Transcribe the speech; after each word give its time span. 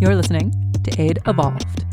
You're 0.00 0.16
listening 0.16 0.50
to 0.82 0.98
Aid 0.98 1.18
Evolved, 1.26 1.84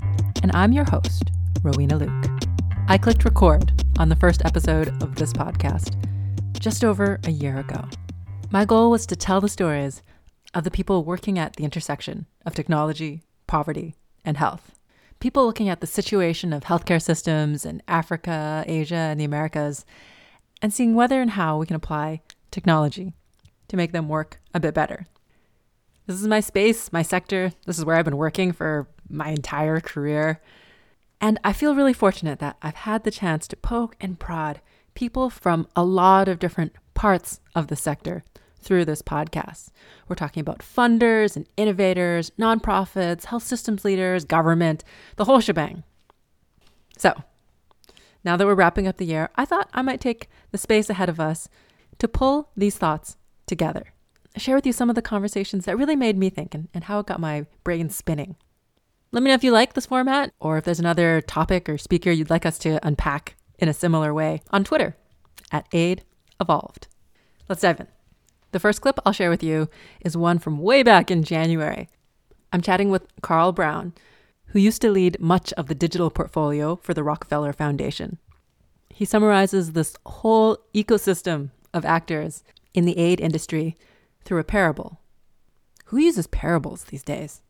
and 0.42 0.50
I'm 0.54 0.72
your 0.72 0.85
host, 0.85 1.23
Rowena 1.61 1.98
Luke. 1.98 2.41
I 2.87 2.98
clicked 2.98 3.26
record 3.26 3.83
on 3.99 4.07
the 4.07 4.15
first 4.15 4.46
episode 4.46 5.03
of 5.03 5.15
this 5.15 5.33
podcast 5.33 5.94
just 6.57 6.85
over 6.85 7.20
a 7.25 7.31
year 7.31 7.57
ago. 7.57 7.83
My 8.49 8.63
goal 8.63 8.91
was 8.91 9.05
to 9.07 9.17
tell 9.17 9.41
the 9.41 9.49
stories 9.49 10.04
of 10.54 10.63
the 10.63 10.71
people 10.71 11.04
working 11.04 11.38
at 11.38 11.57
the 11.57 11.65
intersection 11.65 12.28
of 12.46 12.55
technology, 12.55 13.24
poverty, 13.46 13.93
and 14.24 14.37
health. 14.37 14.79
People 15.19 15.46
looking 15.46 15.67
at 15.67 15.81
the 15.81 15.85
situation 15.85 16.54
of 16.54 16.64
healthcare 16.64 17.02
systems 17.02 17.66
in 17.66 17.84
Africa, 17.89 18.64
Asia, 18.68 18.96
and 18.96 19.20
the 19.20 19.26
Americas, 19.26 19.86
and 20.62 20.74
seeing 20.74 20.96
whether 20.96 21.21
and 21.21 21.32
how 21.32 21.58
we 21.58 21.66
can 21.66 21.76
apply 21.76 22.21
technology 22.52 23.12
to 23.68 23.76
make 23.76 23.92
them 23.92 24.08
work 24.08 24.39
a 24.54 24.62
bit 24.62 24.74
better. 24.74 25.08
This 26.08 26.21
is 26.21 26.28
my 26.28 26.39
space, 26.39 26.94
my 26.94 27.02
sector. 27.02 27.52
This 27.66 27.78
is 27.78 27.84
where 27.84 27.98
I've 27.98 28.05
been 28.05 28.16
working 28.16 28.54
for 28.54 28.88
my 29.10 29.28
entire 29.28 29.82
career. 29.82 30.42
And 31.20 31.38
I 31.43 31.52
feel 31.52 31.75
really 31.75 31.92
fortunate 31.92 32.39
that 32.39 32.55
I've 32.61 32.75
had 32.75 33.03
the 33.03 33.11
chance 33.11 33.45
to 33.49 33.57
poke 33.57 33.97
and 33.99 34.17
prod 34.17 34.61
people 34.93 35.30
from 35.30 35.67
a 35.75 35.83
lot 35.83 36.30
of 36.30 36.39
different 36.39 36.73
parts 36.93 37.41
of 37.53 37.67
the 37.67 37.75
sector 37.75 38.23
through 38.61 38.85
this 38.85 39.02
podcast. 39.02 39.71
We're 40.07 40.16
talking 40.16 40.39
about 40.39 40.59
funders 40.59 41.35
and 41.35 41.45
innovators, 41.57 42.31
nonprofits, 42.39 43.25
health 43.25 43.44
systems 43.44 43.83
leaders, 43.83 44.23
government, 44.23 44.85
the 45.17 45.25
whole 45.25 45.41
shebang. 45.41 45.83
So, 46.97 47.13
now 48.23 48.38
that 48.38 48.47
we're 48.47 48.55
wrapping 48.55 48.88
up 48.88 48.95
the 48.95 49.05
year, 49.05 49.30
I 49.35 49.44
thought 49.44 49.69
I 49.73 49.81
might 49.81 49.99
take 49.99 50.30
the 50.52 50.58
space 50.58 50.89
ahead 50.89 51.09
of 51.09 51.19
us 51.19 51.49
to 51.99 52.08
pull 52.08 52.49
these 52.55 52.77
thoughts 52.77 53.17
together. 53.45 53.94
Share 54.37 54.55
with 54.55 54.67
you 54.67 54.71
some 54.71 54.89
of 54.89 54.95
the 54.95 55.01
conversations 55.01 55.65
that 55.65 55.77
really 55.77 55.95
made 55.95 56.17
me 56.17 56.29
think 56.29 56.53
and, 56.53 56.69
and 56.73 56.83
how 56.83 56.99
it 56.99 57.07
got 57.07 57.19
my 57.19 57.47
brain 57.63 57.89
spinning. 57.89 58.35
Let 59.11 59.23
me 59.23 59.29
know 59.29 59.35
if 59.35 59.43
you 59.43 59.51
like 59.51 59.73
this 59.73 59.87
format 59.87 60.31
or 60.39 60.57
if 60.57 60.63
there's 60.63 60.79
another 60.79 61.21
topic 61.21 61.67
or 61.67 61.77
speaker 61.77 62.11
you'd 62.11 62.29
like 62.29 62.45
us 62.45 62.59
to 62.59 62.85
unpack 62.85 63.35
in 63.57 63.67
a 63.67 63.73
similar 63.73 64.13
way 64.13 64.41
on 64.52 64.63
Twitter 64.63 64.95
at 65.52 65.67
Aid 65.73 66.03
Evolved. 66.39 66.88
Let's 67.49 67.61
dive 67.61 67.79
in. 67.79 67.88
The 68.52 68.59
first 68.59 68.81
clip 68.81 68.99
I'll 69.05 69.13
share 69.13 69.29
with 69.29 69.44
you 69.44 69.69
is 70.02 70.16
one 70.16 70.39
from 70.39 70.59
way 70.59 70.83
back 70.83 71.09
in 71.09 71.23
January. 71.23 71.89
I'm 72.53 72.61
chatting 72.61 72.89
with 72.89 73.07
Carl 73.22 73.51
Brown, 73.51 73.94
who 74.47 74.59
used 74.59 74.81
to 74.83 74.91
lead 74.91 75.19
much 75.19 75.51
of 75.53 75.67
the 75.67 75.75
digital 75.75 76.09
portfolio 76.09 76.75
for 76.75 76.94
the 76.94 77.03
Rockefeller 77.03 77.53
Foundation. 77.53 78.17
He 78.89 79.03
summarizes 79.03 79.72
this 79.72 79.95
whole 80.05 80.57
ecosystem 80.73 81.51
of 81.73 81.85
actors 81.85 82.44
in 82.73 82.85
the 82.85 82.97
aid 82.97 83.19
industry 83.19 83.75
through 84.28 84.39
a 84.39 84.44
parable. 84.44 85.00
Who 85.86 85.97
uses 85.97 86.28
parables 86.28 86.83
these 86.83 87.02
days? 87.02 87.42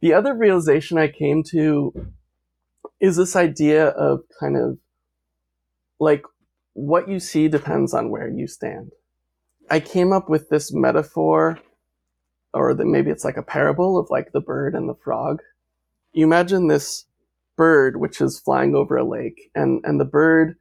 The 0.00 0.14
other 0.14 0.34
realization 0.34 0.96
I 0.96 1.08
came 1.08 1.42
to 1.50 1.92
is 2.98 3.16
this 3.16 3.36
idea 3.36 3.88
of 3.88 4.22
kind 4.40 4.56
of 4.56 4.78
like 6.00 6.24
what 6.72 7.08
you 7.08 7.20
see 7.20 7.46
depends 7.46 7.92
on 7.92 8.10
where 8.10 8.28
you 8.28 8.46
stand. 8.48 8.92
I 9.70 9.80
came 9.80 10.12
up 10.12 10.30
with 10.30 10.48
this 10.48 10.72
metaphor, 10.72 11.58
or 12.54 12.74
that 12.74 12.86
maybe 12.86 13.10
it's 13.10 13.24
like 13.24 13.36
a 13.36 13.42
parable 13.42 13.98
of 13.98 14.08
like 14.10 14.32
the 14.32 14.40
bird 14.40 14.74
and 14.74 14.88
the 14.88 14.96
frog. 15.04 15.42
You 16.12 16.24
imagine 16.24 16.68
this 16.68 17.04
bird 17.56 17.98
which 17.98 18.20
is 18.20 18.40
flying 18.40 18.74
over 18.74 18.96
a 18.96 19.04
lake, 19.04 19.50
and 19.54 19.82
and 19.84 20.00
the 20.00 20.06
bird, 20.06 20.56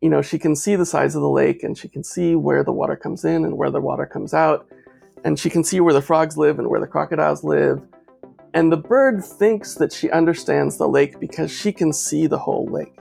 you 0.00 0.08
know, 0.08 0.22
she 0.22 0.38
can 0.38 0.56
see 0.56 0.76
the 0.76 0.86
size 0.86 1.14
of 1.14 1.22
the 1.22 1.28
lake, 1.28 1.62
and 1.62 1.76
she 1.76 1.88
can 1.88 2.02
see 2.02 2.34
where 2.34 2.64
the 2.64 2.72
water 2.72 2.96
comes 2.96 3.24
in 3.24 3.44
and 3.44 3.56
where 3.56 3.70
the 3.70 3.80
water 3.80 4.06
comes 4.06 4.32
out, 4.32 4.66
and 5.24 5.38
she 5.38 5.50
can 5.50 5.62
see 5.62 5.80
where 5.80 5.94
the 5.94 6.02
frogs 6.02 6.36
live 6.36 6.58
and 6.58 6.68
where 6.68 6.80
the 6.80 6.86
crocodiles 6.86 7.44
live, 7.44 7.82
and 8.54 8.72
the 8.72 8.76
bird 8.76 9.24
thinks 9.24 9.74
that 9.74 9.92
she 9.92 10.10
understands 10.10 10.76
the 10.76 10.88
lake 10.88 11.20
because 11.20 11.50
she 11.50 11.72
can 11.72 11.92
see 11.92 12.26
the 12.26 12.38
whole 12.38 12.66
lake, 12.66 12.96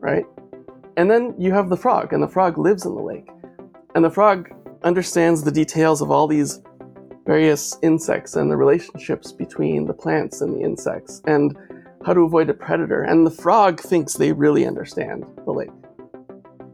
right? 0.00 0.26
And 0.96 1.10
then 1.10 1.34
you 1.38 1.52
have 1.52 1.68
the 1.68 1.76
frog, 1.76 2.12
and 2.12 2.22
the 2.22 2.28
frog 2.28 2.58
lives 2.58 2.84
in 2.84 2.94
the 2.94 3.00
lake. 3.00 3.28
And 3.94 4.04
the 4.04 4.10
frog 4.10 4.50
understands 4.82 5.42
the 5.42 5.52
details 5.52 6.02
of 6.02 6.10
all 6.10 6.26
these 6.26 6.60
various 7.24 7.78
insects 7.82 8.36
and 8.36 8.50
the 8.50 8.56
relationships 8.56 9.32
between 9.32 9.86
the 9.86 9.94
plants 9.94 10.40
and 10.40 10.54
the 10.54 10.60
insects 10.60 11.22
and 11.26 11.56
how 12.04 12.12
to 12.12 12.22
avoid 12.22 12.50
a 12.50 12.54
predator. 12.54 13.04
And 13.04 13.26
the 13.26 13.30
frog 13.30 13.80
thinks 13.80 14.14
they 14.14 14.32
really 14.32 14.66
understand 14.66 15.24
the 15.44 15.52
lake. 15.52 15.70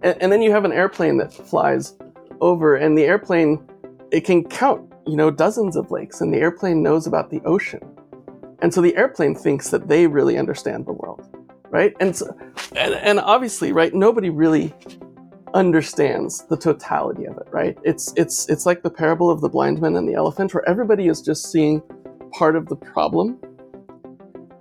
And, 0.03 0.20
and 0.22 0.32
then 0.32 0.42
you 0.42 0.50
have 0.50 0.64
an 0.64 0.72
airplane 0.72 1.16
that 1.19 1.32
flies 1.32 1.94
over, 2.41 2.76
and 2.76 2.97
the 2.97 3.04
airplane, 3.04 3.66
it 4.10 4.25
can 4.25 4.44
count 4.44 4.88
you 5.09 5.16
know, 5.16 5.31
dozens 5.31 5.75
of 5.75 5.91
lakes, 5.91 6.20
and 6.20 6.32
the 6.32 6.38
airplane 6.38 6.82
knows 6.82 7.06
about 7.06 7.31
the 7.31 7.41
ocean. 7.47 7.81
And 8.60 8.75
so 8.75 8.82
the 8.82 8.94
airplane 8.94 9.34
thinks 9.34 9.70
that 9.70 9.88
they 9.88 10.06
really 10.06 10.37
understand 10.37 10.84
the 10.84 10.92
world, 10.92 11.26
right? 11.70 11.94
And, 11.98 12.14
so, 12.14 12.26
and, 12.76 12.94
and 12.94 13.19
obviously, 13.19 13.72
right, 13.72 13.94
nobody 13.94 14.28
really 14.28 14.75
understands 15.54 16.44
the 16.48 16.58
totality 16.58 17.25
of 17.25 17.38
it, 17.38 17.47
right? 17.50 17.78
It's, 17.84 18.12
it's, 18.16 18.50
it's 18.50 18.66
like 18.66 18.82
the 18.82 18.91
parable 18.91 19.31
of 19.31 19.41
the 19.41 19.48
blind 19.48 19.81
man 19.81 19.97
and 19.97 20.06
the 20.06 20.12
elephant, 20.12 20.53
where 20.53 20.69
everybody 20.69 21.08
is 21.08 21.22
just 21.22 21.50
seeing 21.50 21.82
part 22.32 22.54
of 22.54 22.66
the 22.66 22.76
problem. 22.76 23.38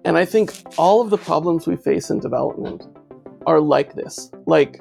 And 0.05 0.17
I 0.17 0.23
think 0.23 0.53
all 0.77 1.01
of 1.01 1.09
the 1.09 1.17
problems 1.17 1.67
we 1.67 1.75
face 1.75 2.09
in 2.09 2.19
development 2.19 2.85
are 3.45 3.59
like 3.59 3.95
this. 3.95 4.31
Like, 4.45 4.79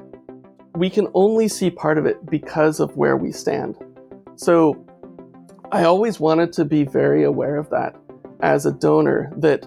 we 0.76 0.90
can 0.90 1.08
only 1.14 1.48
see 1.48 1.70
part 1.70 1.96
of 1.96 2.04
it 2.04 2.24
because 2.28 2.80
of 2.80 2.96
where 2.96 3.16
we 3.16 3.32
stand. 3.32 3.76
So 4.36 4.84
I 5.72 5.84
always 5.84 6.20
wanted 6.20 6.52
to 6.54 6.64
be 6.64 6.84
very 6.84 7.24
aware 7.24 7.56
of 7.56 7.70
that 7.70 7.96
as 8.40 8.66
a 8.66 8.72
donor, 8.72 9.32
that 9.38 9.66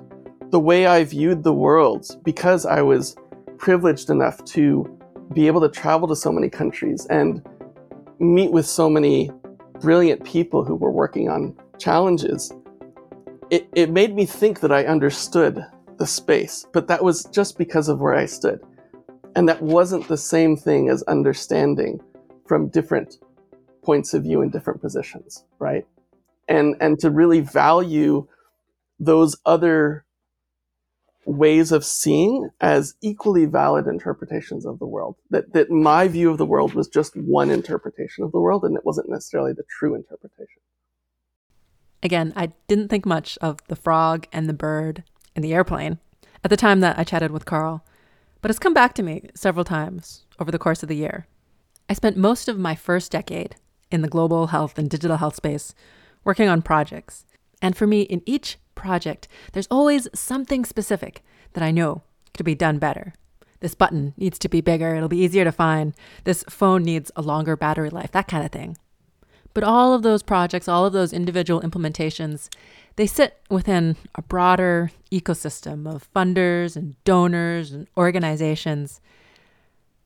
the 0.51 0.59
way 0.59 0.85
I 0.85 1.03
viewed 1.03 1.43
the 1.43 1.53
world, 1.53 2.05
because 2.23 2.65
I 2.65 2.83
was 2.83 3.15
privileged 3.57 4.11
enough 4.11 4.43
to 4.45 4.97
be 5.33 5.47
able 5.47 5.61
to 5.61 5.69
travel 5.69 6.07
to 6.07 6.15
so 6.15 6.31
many 6.31 6.49
countries 6.49 7.07
and 7.07 7.41
meet 8.19 8.51
with 8.51 8.67
so 8.67 8.87
many 8.89 9.31
brilliant 9.79 10.23
people 10.23 10.63
who 10.63 10.75
were 10.75 10.91
working 10.91 11.27
on 11.27 11.55
challenges, 11.79 12.53
it, 13.49 13.67
it 13.73 13.89
made 13.89 14.15
me 14.15 14.25
think 14.25 14.59
that 14.59 14.71
I 14.71 14.85
understood 14.85 15.65
the 15.97 16.05
space, 16.05 16.67
but 16.71 16.87
that 16.87 17.03
was 17.03 17.25
just 17.25 17.57
because 17.57 17.89
of 17.89 17.99
where 17.99 18.13
I 18.13 18.27
stood. 18.27 18.61
And 19.35 19.47
that 19.47 19.61
wasn't 19.61 20.07
the 20.07 20.17
same 20.17 20.57
thing 20.57 20.89
as 20.89 21.03
understanding 21.03 22.01
from 22.47 22.69
different 22.69 23.17
points 23.83 24.13
of 24.13 24.23
view 24.23 24.41
in 24.41 24.49
different 24.49 24.81
positions, 24.81 25.45
right? 25.59 25.85
And 26.47 26.75
and 26.79 26.99
to 26.99 27.09
really 27.09 27.41
value 27.41 28.27
those 28.99 29.37
other 29.45 30.05
ways 31.25 31.71
of 31.71 31.85
seeing 31.85 32.49
as 32.59 32.95
equally 33.01 33.45
valid 33.45 33.85
interpretations 33.85 34.65
of 34.65 34.79
the 34.79 34.87
world. 34.87 35.15
That 35.29 35.53
that 35.53 35.69
my 35.69 36.07
view 36.07 36.31
of 36.31 36.37
the 36.37 36.45
world 36.45 36.73
was 36.73 36.87
just 36.87 37.15
one 37.15 37.51
interpretation 37.51 38.23
of 38.23 38.31
the 38.31 38.39
world 38.39 38.63
and 38.63 38.75
it 38.75 38.85
wasn't 38.85 39.09
necessarily 39.09 39.53
the 39.53 39.63
true 39.79 39.95
interpretation. 39.95 40.61
Again, 42.01 42.33
I 42.35 42.53
didn't 42.67 42.87
think 42.87 43.05
much 43.05 43.37
of 43.41 43.59
the 43.67 43.75
frog 43.75 44.25
and 44.31 44.47
the 44.47 44.53
bird 44.53 45.03
and 45.35 45.43
the 45.43 45.53
airplane 45.53 45.99
at 46.43 46.49
the 46.49 46.57
time 46.57 46.79
that 46.79 46.97
I 46.97 47.03
chatted 47.03 47.31
with 47.31 47.45
Carl, 47.45 47.83
but 48.41 48.49
it's 48.49 48.59
come 48.59 48.73
back 48.73 48.93
to 48.93 49.03
me 49.03 49.29
several 49.35 49.65
times 49.65 50.25
over 50.39 50.51
the 50.51 50.59
course 50.59 50.83
of 50.83 50.89
the 50.89 50.95
year. 50.95 51.27
I 51.89 51.93
spent 51.93 52.17
most 52.17 52.47
of 52.47 52.59
my 52.59 52.75
first 52.75 53.11
decade 53.11 53.55
in 53.91 54.01
the 54.01 54.07
global 54.07 54.47
health 54.47 54.77
and 54.77 54.89
digital 54.89 55.17
health 55.17 55.35
space 55.35 55.73
working 56.23 56.47
on 56.47 56.61
projects. 56.61 57.25
And 57.61 57.75
for 57.75 57.87
me, 57.87 58.01
in 58.01 58.21
each 58.25 58.57
project, 58.75 59.27
there's 59.53 59.67
always 59.71 60.07
something 60.13 60.65
specific 60.65 61.23
that 61.53 61.63
I 61.63 61.71
know 61.71 62.03
could 62.33 62.45
be 62.45 62.55
done 62.55 62.77
better. 62.79 63.13
This 63.59 63.75
button 63.75 64.13
needs 64.15 64.39
to 64.39 64.49
be 64.49 64.61
bigger, 64.61 64.95
it'll 64.95 65.09
be 65.09 65.17
easier 65.17 65.43
to 65.43 65.51
find. 65.51 65.93
This 66.23 66.43
phone 66.47 66.83
needs 66.83 67.11
a 67.15 67.21
longer 67.21 67.57
battery 67.57 67.89
life, 67.89 68.11
that 68.11 68.27
kind 68.27 68.45
of 68.45 68.51
thing. 68.51 68.77
But 69.53 69.63
all 69.63 69.93
of 69.93 70.03
those 70.03 70.23
projects, 70.23 70.67
all 70.67 70.85
of 70.85 70.93
those 70.93 71.11
individual 71.11 71.61
implementations, 71.61 72.49
they 72.99 73.07
sit 73.07 73.39
within 73.49 73.95
a 74.15 74.21
broader 74.21 74.91
ecosystem 75.09 75.89
of 75.89 76.11
funders 76.13 76.75
and 76.75 77.01
donors 77.05 77.71
and 77.71 77.87
organizations. 77.95 78.99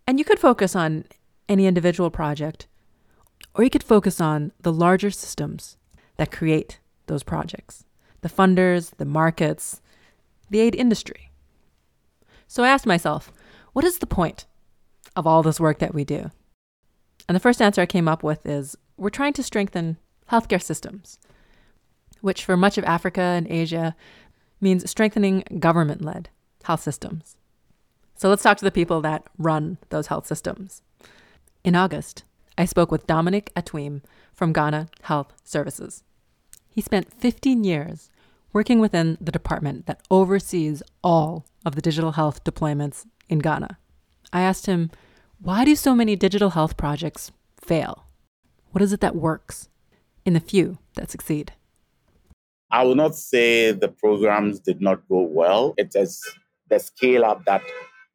And 0.06 0.19
you 0.19 0.25
could 0.25 0.38
focus 0.38 0.75
on 0.75 1.06
any 1.50 1.66
individual 1.66 2.12
project, 2.12 2.68
or 3.56 3.63
you 3.63 3.72
could 3.72 3.81
focus 3.81 4.22
on 4.22 4.51
the 4.62 4.72
larger 4.72 5.10
systems 5.10 5.75
that 6.18 6.31
create 6.31 6.78
those 7.07 7.24
projects 7.24 7.84
the 8.22 8.30
funders, 8.30 8.95
the 8.98 9.06
markets, 9.06 9.81
the 10.51 10.60
aid 10.60 10.75
industry. 10.75 11.31
So 12.48 12.63
I 12.63 12.69
asked 12.69 12.86
myself, 12.86 13.34
what 13.74 13.84
is 13.84 13.98
the 13.98 14.06
point 14.06 14.45
of 15.16 15.25
all 15.25 15.42
this 15.42 15.60
work 15.60 15.80
that 15.80 15.95
we 15.95 16.04
do? 16.04 16.30
And 17.28 17.36
the 17.36 17.40
first 17.40 17.60
answer 17.60 17.81
I 17.81 17.88
came 17.88 18.07
up 18.07 18.22
with 18.22 18.45
is 18.45 18.78
we're 18.98 19.10
trying 19.10 19.34
to 19.34 19.42
strengthen 19.42 19.98
healthcare 20.31 20.62
systems, 20.62 21.18
which 22.24 22.46
for 22.46 22.56
much 22.56 22.78
of 22.78 22.86
Africa 22.86 23.20
and 23.22 23.46
Asia 23.52 23.98
means 24.62 24.90
strengthening 24.90 25.44
government 25.60 26.02
led 26.02 26.30
health 26.64 26.81
systems. 26.81 27.36
So 28.16 28.30
let's 28.30 28.42
talk 28.42 28.58
to 28.60 28.66
the 28.66 28.72
people 28.72 29.02
that 29.02 29.28
run 29.38 29.78
those 29.90 30.08
health 30.08 30.25
systems. 30.25 30.81
In 31.66 31.75
August, 31.75 32.24
I 32.58 32.64
spoke 32.64 32.92
with 32.92 33.08
Dominic 33.08 33.52
Atwim 33.58 34.04
from 34.34 34.54
Ghana 34.54 34.88
Health 35.02 35.34
Services. 35.44 36.04
He 36.70 36.80
spent 36.80 37.14
15 37.14 37.66
years 37.66 38.10
working 38.54 38.80
within 38.80 39.18
the 39.19 39.31
department 39.31 39.86
that 39.88 40.02
oversees 40.10 40.81
all 41.04 41.46
of 41.66 41.76
the 41.76 41.81
digital 41.81 42.14
health 42.14 42.46
deployments 42.46 43.06
in 43.28 43.40
Ghana. 43.40 43.78
I 44.31 44.44
asked 44.44 44.68
him, 44.68 44.92
why 45.42 45.66
do 45.66 45.76
so 45.76 45.94
many 45.94 46.16
digital 46.16 46.52
health 46.52 46.78
projects 46.78 47.34
fail? 47.60 48.06
What 48.72 48.81
is 48.81 48.94
it 48.94 49.02
that 49.02 49.14
works 49.14 49.68
in 50.24 50.31
the 50.31 50.40
few 50.40 50.78
that 50.96 51.12
succeed? 51.12 51.52
I 52.74 52.84
will 52.84 52.96
not 52.96 53.16
say 53.16 53.72
the 53.72 53.88
programs 53.88 54.60
did 54.60 54.81
not 54.81 55.08
go 55.08 55.22
well. 55.22 55.75
It 55.78 55.92
is 55.94 56.20
the 56.72 56.80
scale 56.80 57.24
up 57.24 57.46
that 57.46 57.62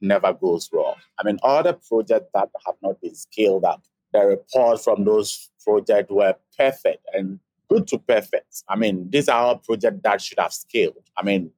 never 0.00 0.32
goes 0.32 0.68
well. 0.72 0.96
I 1.16 1.22
mean, 1.22 1.38
all 1.44 1.62
the 1.62 1.74
projects 1.74 2.26
that 2.34 2.48
have 2.66 2.74
not 2.82 3.00
been 3.00 3.14
scaled 3.14 3.64
up, 3.64 3.84
the 4.12 4.26
reports 4.26 4.82
from 4.82 5.04
those 5.04 5.48
projects 5.64 6.10
were 6.10 6.34
perfect 6.56 7.06
and 7.14 7.38
good 7.70 7.86
to 7.86 7.98
perfect. 7.98 8.64
I 8.68 8.74
mean, 8.74 9.08
these 9.08 9.28
are 9.28 9.40
all 9.40 9.58
projects 9.58 10.00
that 10.02 10.20
should 10.20 10.40
have 10.40 10.52
scaled. 10.52 11.08
I 11.16 11.22
mean, 11.22 11.52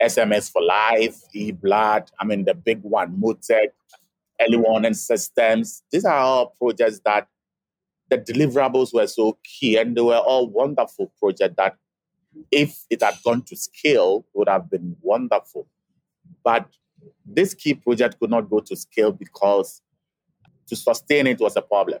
SMS 0.00 0.52
for 0.52 0.62
Life, 0.62 1.16
eBlood, 1.34 2.06
I 2.20 2.24
mean, 2.24 2.44
the 2.44 2.54
big 2.54 2.80
one, 2.82 3.20
MOTECH, 3.20 3.72
early 4.40 4.56
warning 4.56 4.94
systems. 4.94 5.82
These 5.90 6.04
are 6.04 6.18
all 6.18 6.54
projects 6.60 7.00
that 7.04 7.26
the 8.08 8.18
deliverables 8.18 8.94
were 8.94 9.08
so 9.08 9.36
key 9.42 9.78
and 9.78 9.96
they 9.96 10.00
were 10.00 10.14
all 10.14 10.48
wonderful 10.48 11.12
projects 11.18 11.56
that 11.56 11.76
if 12.50 12.84
it 12.90 13.02
had 13.02 13.14
gone 13.24 13.42
to 13.42 13.56
scale 13.56 14.24
would 14.34 14.48
have 14.48 14.70
been 14.70 14.96
wonderful. 15.00 15.66
But 16.44 16.68
this 17.24 17.54
key 17.54 17.74
project 17.74 18.18
could 18.18 18.30
not 18.30 18.48
go 18.48 18.60
to 18.60 18.76
scale 18.76 19.12
because 19.12 19.82
to 20.68 20.76
sustain 20.76 21.26
it 21.26 21.40
was 21.40 21.56
a 21.56 21.62
problem. 21.62 22.00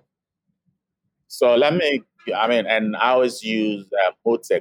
So 1.28 1.54
let 1.54 1.74
me, 1.74 2.02
I 2.36 2.48
mean, 2.48 2.66
and 2.66 2.96
I 2.96 3.10
always 3.10 3.42
use 3.42 3.86
uh, 4.06 4.58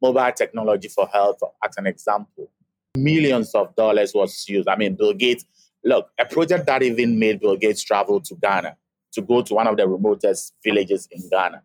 mobile 0.00 0.32
technology 0.32 0.88
for 0.88 1.06
health, 1.08 1.38
as 1.62 1.76
an 1.76 1.86
example. 1.86 2.50
Millions 2.96 3.54
of 3.54 3.74
dollars 3.74 4.12
was 4.14 4.44
used. 4.48 4.68
I 4.68 4.76
mean, 4.76 4.94
Bill 4.94 5.14
Gates, 5.14 5.44
look, 5.84 6.08
a 6.18 6.24
project 6.24 6.66
that 6.66 6.82
even 6.82 7.18
made 7.18 7.40
Bill 7.40 7.56
Gates 7.56 7.82
travel 7.82 8.20
to 8.20 8.34
Ghana 8.36 8.76
to 9.12 9.22
go 9.22 9.42
to 9.42 9.54
one 9.54 9.66
of 9.66 9.76
the 9.76 9.88
remotest 9.88 10.54
villages 10.62 11.08
in 11.10 11.28
Ghana. 11.28 11.62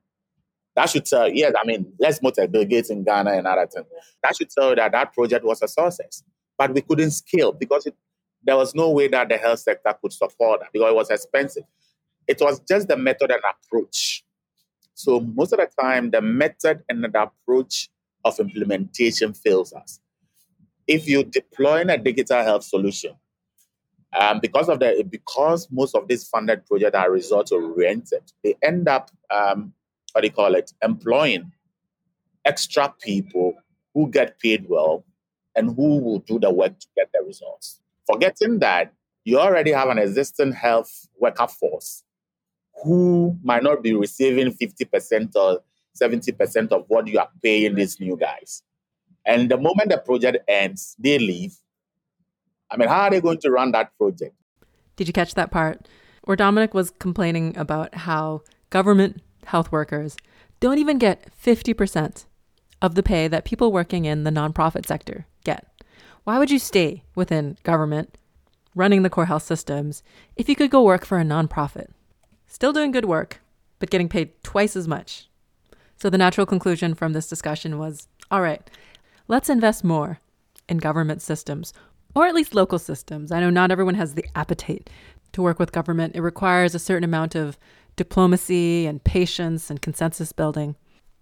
That 0.79 0.89
should 0.89 1.05
tell, 1.05 1.27
yes, 1.27 1.51
I 1.61 1.67
mean, 1.67 1.91
let's 1.99 2.21
MOTECH 2.21 2.53
Bill 2.53 2.63
Gates 2.63 2.89
in 2.89 3.03
Ghana 3.03 3.31
and 3.31 3.45
other 3.45 3.67
things. 3.67 3.85
That 4.23 4.37
should 4.37 4.49
tell 4.49 4.69
you 4.69 4.75
that 4.77 4.93
that 4.93 5.11
project 5.11 5.43
was 5.43 5.61
a 5.61 5.67
success. 5.67 6.23
But 6.57 6.73
we 6.73 6.79
couldn't 6.79 7.11
scale 7.11 7.51
because 7.51 7.85
it, 7.85 7.95
there 8.45 8.55
was 8.55 8.73
no 8.73 8.89
way 8.89 9.09
that 9.09 9.27
the 9.27 9.35
health 9.35 9.59
sector 9.59 9.93
could 10.01 10.13
support 10.13 10.61
that 10.61 10.69
because 10.71 10.91
it 10.91 10.95
was 10.95 11.09
expensive. 11.09 11.63
It 12.29 12.39
was 12.39 12.61
just 12.61 12.87
the 12.87 12.95
method 12.95 13.29
and 13.29 13.41
approach. 13.43 14.23
So 14.93 15.19
most 15.19 15.51
of 15.51 15.59
the 15.59 15.67
time, 15.81 16.11
the 16.11 16.21
method 16.21 16.81
and 16.87 17.03
the 17.03 17.23
approach 17.23 17.89
of 18.23 18.39
implementation 18.39 19.33
fails 19.33 19.73
us. 19.73 19.99
If 20.87 21.09
you 21.09 21.25
deploy 21.25 21.81
in 21.81 21.89
a 21.89 21.97
digital 21.97 22.41
health 22.41 22.63
solution, 22.63 23.15
um, 24.17 24.39
because 24.39 24.69
of 24.69 24.79
the 24.79 25.05
because 25.09 25.67
most 25.69 25.93
of 25.93 26.07
these 26.07 26.25
funded 26.25 26.65
projects 26.65 26.95
are 26.95 27.11
result 27.11 27.51
oriented, 27.51 28.31
they 28.45 28.55
end 28.63 28.87
up 28.87 29.11
um, 29.29 29.73
what 30.13 30.21
do 30.21 30.27
you 30.27 30.33
call 30.33 30.55
it, 30.55 30.71
employing 30.83 31.51
extra 32.45 32.93
people 33.01 33.53
who 33.93 34.09
get 34.09 34.39
paid 34.39 34.65
well 34.67 35.05
and 35.55 35.75
who 35.75 35.99
will 35.99 36.19
do 36.19 36.39
the 36.39 36.51
work 36.51 36.79
to 36.79 36.87
get 36.95 37.09
the 37.13 37.21
results. 37.25 37.79
Forgetting 38.05 38.59
that 38.59 38.93
you 39.23 39.39
already 39.39 39.71
have 39.71 39.89
an 39.89 39.97
existing 39.97 40.53
health 40.53 41.07
worker 41.19 41.47
force 41.47 42.03
who 42.83 43.37
might 43.43 43.63
not 43.63 43.83
be 43.83 43.93
receiving 43.93 44.53
50% 44.53 45.35
or 45.35 45.59
70% 46.01 46.71
of 46.71 46.85
what 46.87 47.07
you 47.07 47.19
are 47.19 47.29
paying 47.43 47.75
these 47.75 47.99
new 47.99 48.15
guys. 48.15 48.63
And 49.25 49.51
the 49.51 49.57
moment 49.57 49.89
the 49.89 49.97
project 49.97 50.37
ends, 50.47 50.95
they 50.97 51.19
leave. 51.19 51.55
I 52.71 52.77
mean, 52.77 52.87
how 52.87 53.01
are 53.01 53.09
they 53.09 53.21
going 53.21 53.39
to 53.39 53.51
run 53.51 53.71
that 53.73 53.95
project? 53.97 54.35
Did 54.95 55.07
you 55.07 55.13
catch 55.13 55.33
that 55.35 55.51
part? 55.51 55.87
Where 56.23 56.37
Dominic 56.37 56.73
was 56.73 56.91
complaining 56.99 57.57
about 57.57 57.93
how 57.95 58.41
government 58.69 59.21
health 59.49 59.71
workers 59.71 60.15
don't 60.59 60.77
even 60.77 60.97
get 60.97 61.31
50% 61.43 62.25
of 62.81 62.95
the 62.95 63.03
pay 63.03 63.27
that 63.27 63.45
people 63.45 63.71
working 63.71 64.05
in 64.05 64.23
the 64.23 64.31
nonprofit 64.31 64.85
sector 64.85 65.25
get. 65.43 65.67
Why 66.23 66.37
would 66.37 66.51
you 66.51 66.59
stay 66.59 67.03
within 67.15 67.57
government 67.63 68.17
running 68.75 69.03
the 69.03 69.09
core 69.09 69.25
health 69.25 69.43
systems 69.43 70.03
if 70.35 70.47
you 70.47 70.55
could 70.55 70.69
go 70.69 70.83
work 70.83 71.05
for 71.05 71.19
a 71.19 71.23
nonprofit? 71.23 71.87
Still 72.47 72.73
doing 72.73 72.91
good 72.91 73.05
work, 73.05 73.41
but 73.79 73.89
getting 73.89 74.09
paid 74.09 74.41
twice 74.43 74.75
as 74.75 74.87
much. 74.87 75.27
So 75.97 76.09
the 76.09 76.17
natural 76.17 76.45
conclusion 76.45 76.93
from 76.93 77.13
this 77.13 77.27
discussion 77.27 77.77
was 77.77 78.07
all 78.31 78.41
right, 78.41 78.61
let's 79.27 79.49
invest 79.49 79.83
more 79.83 80.19
in 80.67 80.77
government 80.77 81.21
systems, 81.21 81.73
or 82.13 82.27
at 82.27 82.35
least 82.35 82.53
local 82.53 82.79
systems. 82.79 83.31
I 83.31 83.39
know 83.39 83.49
not 83.49 83.71
everyone 83.71 83.95
has 83.95 84.13
the 84.13 84.25
appetite 84.35 84.89
to 85.31 85.41
work 85.41 85.59
with 85.59 85.71
government, 85.71 86.15
it 86.15 86.21
requires 86.21 86.73
a 86.73 86.79
certain 86.79 87.03
amount 87.03 87.35
of 87.35 87.57
diplomacy 87.99 88.87
and 88.87 89.03
patience 89.03 89.69
and 89.69 89.81
consensus 89.81 90.31
building. 90.31 90.77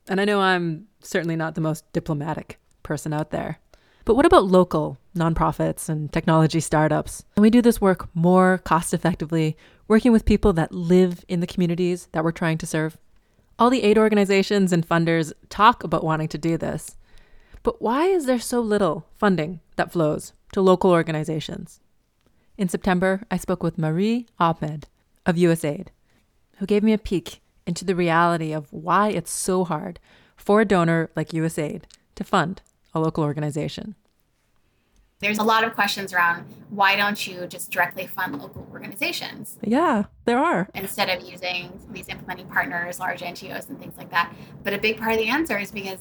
And 0.08 0.22
I 0.22 0.26
know 0.26 0.40
I'm 0.40 0.86
certainly 1.02 1.36
not 1.36 1.56
the 1.56 1.62
most 1.62 1.92
diplomatic 1.92 2.60
person 2.84 3.14
out 3.14 3.32
there. 3.32 3.58
But 4.06 4.14
what 4.14 4.28
about 4.28 4.46
local 4.46 5.00
nonprofits 5.16 5.90
and 5.90 6.14
technology 6.14 6.60
startups? 6.60 7.26
Can 7.34 7.42
we 7.42 7.50
do 7.50 7.64
this 7.64 7.82
work 7.82 8.08
more 8.14 8.60
cost 8.60 8.94
effectively, 8.94 9.58
working 9.88 10.12
with 10.12 10.24
people 10.24 10.54
that 10.54 10.72
live 10.72 11.26
in 11.28 11.40
the 11.40 11.48
communities 11.48 12.10
that 12.12 12.24
we're 12.24 12.32
trying 12.32 12.60
to 12.60 12.68
serve? 12.68 12.96
All 13.58 13.72
the 13.72 13.82
aid 13.82 13.98
organizations 13.98 14.72
and 14.72 14.88
funders 14.88 15.34
talk 15.50 15.84
about 15.84 16.04
wanting 16.04 16.28
to 16.28 16.38
do 16.38 16.60
this. 16.60 16.96
But 17.64 17.82
why 17.82 18.06
is 18.06 18.28
there 18.28 18.40
so 18.40 18.62
little 18.62 19.08
funding 19.18 19.62
that 19.78 19.92
flows 19.92 20.34
to 20.54 20.62
local 20.62 20.92
organizations? 20.92 21.80
In 22.56 22.70
September, 22.70 23.24
I 23.32 23.38
spoke 23.38 23.64
with 23.64 23.80
Marie 23.80 24.28
Ahmed 24.40 24.88
of 25.26 25.38
USAID, 25.38 25.88
who 26.58 26.66
gave 26.66 26.84
me 26.84 26.94
a 26.94 26.98
peek 26.98 27.42
into 27.66 27.86
the 27.86 27.96
reality 27.96 28.54
of 28.54 28.72
why 28.72 29.10
it's 29.10 29.32
so 29.32 29.64
hard 29.64 30.00
for 30.36 30.62
a 30.62 30.66
donor 30.66 31.10
like 31.16 31.30
USAID 31.30 31.84
to 32.16 32.24
fund 32.24 32.62
a 32.94 33.00
local 33.00 33.24
organization. 33.24 33.96
There's 35.20 35.40
a 35.40 35.44
lot 35.44 35.64
of 35.64 35.74
questions 35.74 36.14
around 36.14 36.46
why 36.70 36.96
don't 36.96 37.26
you 37.26 37.48
just 37.48 37.72
directly 37.72 38.06
fund 38.06 38.40
local 38.40 38.68
organizations? 38.72 39.58
Yeah, 39.64 40.04
there 40.26 40.38
are. 40.38 40.70
Instead 40.76 41.10
of 41.10 41.28
using 41.28 41.80
these 41.90 42.08
implementing 42.08 42.48
partners, 42.48 43.00
large 43.00 43.22
NGOs, 43.22 43.68
and 43.68 43.80
things 43.80 43.98
like 43.98 44.12
that. 44.12 44.32
But 44.64 44.74
a 44.74 44.78
big 44.78 45.00
part 45.00 45.14
of 45.14 45.18
the 45.18 45.28
answer 45.28 45.58
is 45.58 45.72
because 45.72 46.00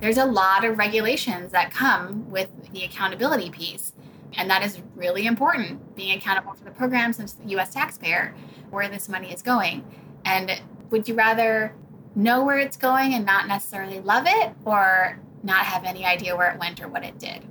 there's 0.00 0.16
a 0.16 0.24
lot 0.24 0.64
of 0.64 0.78
regulations 0.78 1.52
that 1.52 1.70
come 1.70 2.30
with 2.30 2.48
the 2.72 2.84
accountability 2.84 3.50
piece. 3.50 3.92
And 4.36 4.50
that 4.50 4.62
is 4.62 4.80
really 4.94 5.26
important, 5.26 5.94
being 5.96 6.16
accountable 6.16 6.54
for 6.54 6.64
the 6.64 6.70
programs 6.70 7.18
of 7.18 7.36
the 7.44 7.56
US 7.56 7.74
taxpayer, 7.74 8.34
where 8.70 8.88
this 8.88 9.08
money 9.08 9.32
is 9.32 9.42
going. 9.42 9.84
And 10.24 10.60
would 10.90 11.08
you 11.08 11.14
rather 11.14 11.74
know 12.14 12.44
where 12.44 12.58
it's 12.58 12.76
going 12.76 13.14
and 13.14 13.24
not 13.24 13.48
necessarily 13.48 14.00
love 14.00 14.24
it, 14.26 14.52
or 14.64 15.18
not 15.44 15.66
have 15.66 15.84
any 15.84 16.04
idea 16.04 16.36
where 16.36 16.50
it 16.50 16.58
went 16.58 16.82
or 16.82 16.88
what 16.88 17.04
it 17.04 17.18
did. 17.18 17.44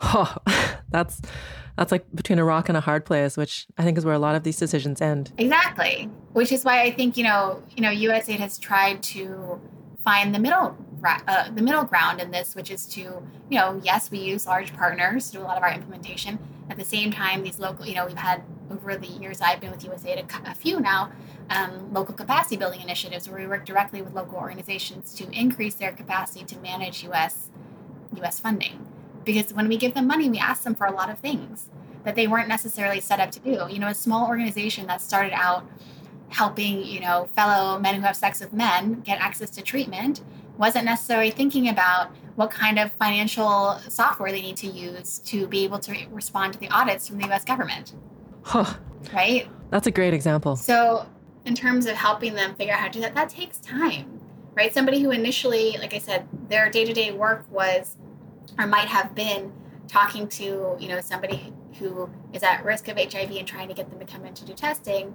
Oh, 0.00 0.36
that's 0.90 1.22
that's 1.76 1.92
like 1.92 2.06
between 2.14 2.38
a 2.38 2.44
rock 2.44 2.68
and 2.68 2.76
a 2.76 2.80
hard 2.80 3.04
place, 3.04 3.36
which 3.36 3.66
I 3.78 3.84
think 3.84 3.98
is 3.98 4.04
where 4.04 4.14
a 4.14 4.18
lot 4.18 4.34
of 4.34 4.42
these 4.42 4.56
decisions 4.56 5.00
end. 5.00 5.32
Exactly. 5.38 6.10
Which 6.32 6.50
is 6.52 6.64
why 6.64 6.82
I 6.82 6.90
think 6.90 7.16
you 7.16 7.24
know, 7.24 7.62
you 7.74 7.82
know, 7.82 7.90
USAID 7.90 8.38
has 8.38 8.58
tried 8.58 9.02
to 9.04 9.60
find 10.04 10.34
the 10.34 10.38
middle 10.38 10.76
uh, 11.06 11.50
the 11.50 11.62
middle 11.62 11.84
ground 11.84 12.20
in 12.20 12.30
this, 12.30 12.54
which 12.54 12.70
is 12.70 12.86
to, 12.86 13.00
you 13.00 13.58
know, 13.58 13.80
yes, 13.82 14.10
we 14.10 14.18
use 14.18 14.46
large 14.46 14.74
partners 14.74 15.30
to 15.30 15.38
do 15.38 15.42
a 15.42 15.44
lot 15.44 15.56
of 15.56 15.62
our 15.62 15.72
implementation. 15.72 16.38
At 16.68 16.76
the 16.76 16.84
same 16.84 17.12
time, 17.12 17.42
these 17.42 17.58
local, 17.58 17.86
you 17.86 17.94
know, 17.94 18.06
we've 18.06 18.16
had 18.16 18.42
over 18.70 18.96
the 18.96 19.06
years 19.06 19.40
I've 19.40 19.60
been 19.60 19.70
with 19.70 19.84
USAID 19.84 20.46
a, 20.46 20.50
a 20.50 20.54
few 20.54 20.80
now, 20.80 21.12
um, 21.50 21.92
local 21.92 22.14
capacity 22.14 22.56
building 22.56 22.80
initiatives 22.80 23.28
where 23.28 23.40
we 23.40 23.46
work 23.46 23.64
directly 23.64 24.02
with 24.02 24.14
local 24.14 24.38
organizations 24.38 25.14
to 25.14 25.30
increase 25.30 25.74
their 25.74 25.92
capacity 25.92 26.44
to 26.44 26.58
manage 26.58 27.04
U.S. 27.04 27.50
U.S. 28.16 28.40
funding. 28.40 28.86
Because 29.24 29.52
when 29.52 29.68
we 29.68 29.76
give 29.76 29.94
them 29.94 30.06
money, 30.06 30.28
we 30.28 30.38
ask 30.38 30.62
them 30.62 30.74
for 30.74 30.86
a 30.86 30.92
lot 30.92 31.10
of 31.10 31.18
things 31.18 31.68
that 32.04 32.14
they 32.14 32.26
weren't 32.26 32.48
necessarily 32.48 33.00
set 33.00 33.20
up 33.20 33.30
to 33.32 33.40
do. 33.40 33.66
You 33.68 33.78
know, 33.78 33.88
a 33.88 33.94
small 33.94 34.28
organization 34.28 34.86
that 34.86 35.00
started 35.00 35.32
out 35.32 35.66
helping, 36.28 36.84
you 36.84 37.00
know, 37.00 37.28
fellow 37.34 37.78
men 37.78 37.96
who 37.96 38.00
have 38.02 38.16
sex 38.16 38.40
with 38.40 38.52
men 38.52 39.00
get 39.00 39.18
access 39.20 39.50
to 39.50 39.62
treatment 39.62 40.22
wasn't 40.58 40.84
necessarily 40.84 41.30
thinking 41.30 41.68
about 41.68 42.14
what 42.36 42.50
kind 42.50 42.78
of 42.78 42.92
financial 42.92 43.78
software 43.88 44.30
they 44.30 44.42
need 44.42 44.56
to 44.58 44.66
use 44.66 45.18
to 45.20 45.46
be 45.46 45.64
able 45.64 45.78
to 45.80 45.96
respond 46.10 46.52
to 46.52 46.58
the 46.58 46.68
audits 46.70 47.08
from 47.08 47.18
the 47.18 47.30
US 47.30 47.44
government. 47.44 47.94
Huh. 48.42 48.74
Right? 49.12 49.48
That's 49.70 49.86
a 49.86 49.90
great 49.90 50.14
example. 50.14 50.56
So, 50.56 51.06
in 51.44 51.54
terms 51.54 51.86
of 51.86 51.94
helping 51.94 52.34
them 52.34 52.54
figure 52.54 52.74
out 52.74 52.80
how 52.80 52.86
to 52.86 52.92
do 52.92 53.00
that, 53.00 53.14
that 53.14 53.28
takes 53.28 53.58
time, 53.58 54.20
right? 54.54 54.72
Somebody 54.74 55.00
who 55.00 55.10
initially, 55.10 55.76
like 55.78 55.94
I 55.94 55.98
said, 55.98 56.26
their 56.48 56.68
day 56.70 56.84
to 56.84 56.92
day 56.92 57.12
work 57.12 57.44
was 57.50 57.96
or 58.58 58.66
might 58.66 58.88
have 58.88 59.14
been 59.14 59.52
talking 59.86 60.28
to, 60.28 60.76
you 60.78 60.88
know, 60.88 61.00
somebody 61.00 61.52
who 61.78 62.10
is 62.32 62.42
at 62.42 62.64
risk 62.64 62.88
of 62.88 62.96
HIV 62.96 63.30
and 63.32 63.46
trying 63.46 63.68
to 63.68 63.74
get 63.74 63.90
them 63.90 63.98
to 63.98 64.04
come 64.04 64.24
in 64.24 64.34
to 64.34 64.44
do 64.44 64.54
testing 64.54 65.14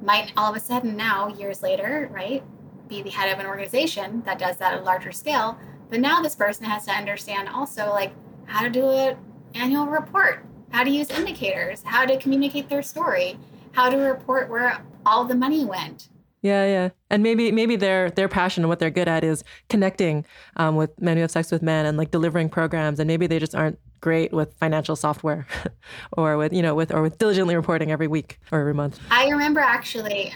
might 0.00 0.32
all 0.36 0.50
of 0.50 0.56
a 0.56 0.60
sudden 0.60 0.96
now, 0.96 1.28
years 1.28 1.62
later, 1.62 2.08
right, 2.12 2.42
be 2.88 3.02
the 3.02 3.10
head 3.10 3.32
of 3.32 3.38
an 3.38 3.46
organization 3.46 4.22
that 4.24 4.38
does 4.38 4.56
that 4.56 4.72
at 4.72 4.80
a 4.80 4.82
larger 4.82 5.12
scale, 5.12 5.58
But 5.90 6.00
now 6.00 6.20
this 6.20 6.34
person 6.34 6.64
has 6.66 6.84
to 6.84 6.92
understand 6.92 7.48
also 7.48 7.88
like 7.90 8.12
how 8.46 8.62
to 8.62 8.70
do 8.70 8.90
an 8.90 9.16
annual 9.54 9.86
report, 9.86 10.44
how 10.70 10.84
to 10.84 10.90
use 10.90 11.10
indicators, 11.10 11.82
how 11.84 12.04
to 12.04 12.18
communicate 12.18 12.68
their 12.68 12.82
story, 12.82 13.38
how 13.72 13.88
to 13.88 13.96
report 13.96 14.50
where 14.50 14.84
all 15.06 15.24
the 15.24 15.34
money 15.34 15.64
went. 15.64 16.08
Yeah, 16.40 16.66
yeah, 16.66 16.88
and 17.10 17.22
maybe 17.22 17.50
maybe 17.50 17.74
their 17.74 18.10
their 18.10 18.28
passion 18.28 18.62
and 18.62 18.68
what 18.68 18.78
they're 18.78 18.90
good 18.90 19.08
at 19.08 19.24
is 19.24 19.42
connecting 19.68 20.24
um, 20.56 20.76
with 20.76 21.00
men 21.00 21.16
who 21.16 21.22
have 21.22 21.32
sex 21.32 21.50
with 21.50 21.62
men 21.62 21.84
and 21.84 21.98
like 21.98 22.12
delivering 22.12 22.48
programs, 22.48 23.00
and 23.00 23.08
maybe 23.08 23.26
they 23.26 23.40
just 23.40 23.56
aren't 23.56 23.78
great 24.00 24.32
with 24.32 24.54
financial 24.54 24.94
software, 24.94 25.48
or 26.12 26.36
with 26.36 26.52
you 26.52 26.62
know 26.62 26.76
with 26.76 26.94
or 26.94 27.02
with 27.02 27.18
diligently 27.18 27.56
reporting 27.56 27.90
every 27.90 28.06
week 28.06 28.38
or 28.52 28.60
every 28.60 28.74
month. 28.74 29.00
I 29.10 29.28
remember 29.28 29.58
actually 29.58 30.32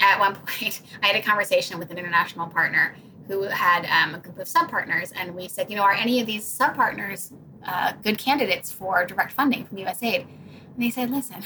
at 0.00 0.18
one 0.18 0.34
point 0.46 0.82
I 1.02 1.08
had 1.08 1.16
a 1.16 1.22
conversation 1.22 1.78
with 1.78 1.90
an 1.90 1.98
international 1.98 2.46
partner 2.48 2.96
who 3.26 3.42
had 3.42 3.86
um, 3.86 4.14
a 4.16 4.18
group 4.18 4.38
of 4.38 4.48
sub 4.48 4.68
partners, 4.68 5.12
and 5.12 5.34
we 5.36 5.46
said, 5.46 5.70
you 5.70 5.76
know, 5.76 5.82
are 5.82 5.92
any 5.92 6.20
of 6.20 6.26
these 6.26 6.44
sub 6.44 6.74
partners 6.74 7.32
uh, 7.64 7.92
good 8.02 8.18
candidates 8.18 8.72
for 8.72 9.04
direct 9.04 9.32
funding 9.32 9.64
from 9.64 9.76
USAID? 9.78 10.22
And 10.22 10.82
they 10.82 10.90
said, 10.90 11.10
listen 11.10 11.44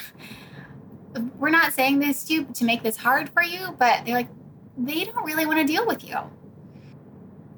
we're 1.38 1.50
not 1.50 1.72
saying 1.72 1.98
this 1.98 2.24
to 2.24 2.44
to 2.44 2.64
make 2.64 2.82
this 2.82 2.96
hard 2.96 3.28
for 3.30 3.42
you, 3.42 3.74
but 3.78 4.04
they're 4.04 4.14
like, 4.14 4.28
they 4.76 5.04
don't 5.04 5.24
really 5.24 5.46
want 5.46 5.58
to 5.60 5.66
deal 5.66 5.86
with 5.86 6.04
you. 6.04 6.16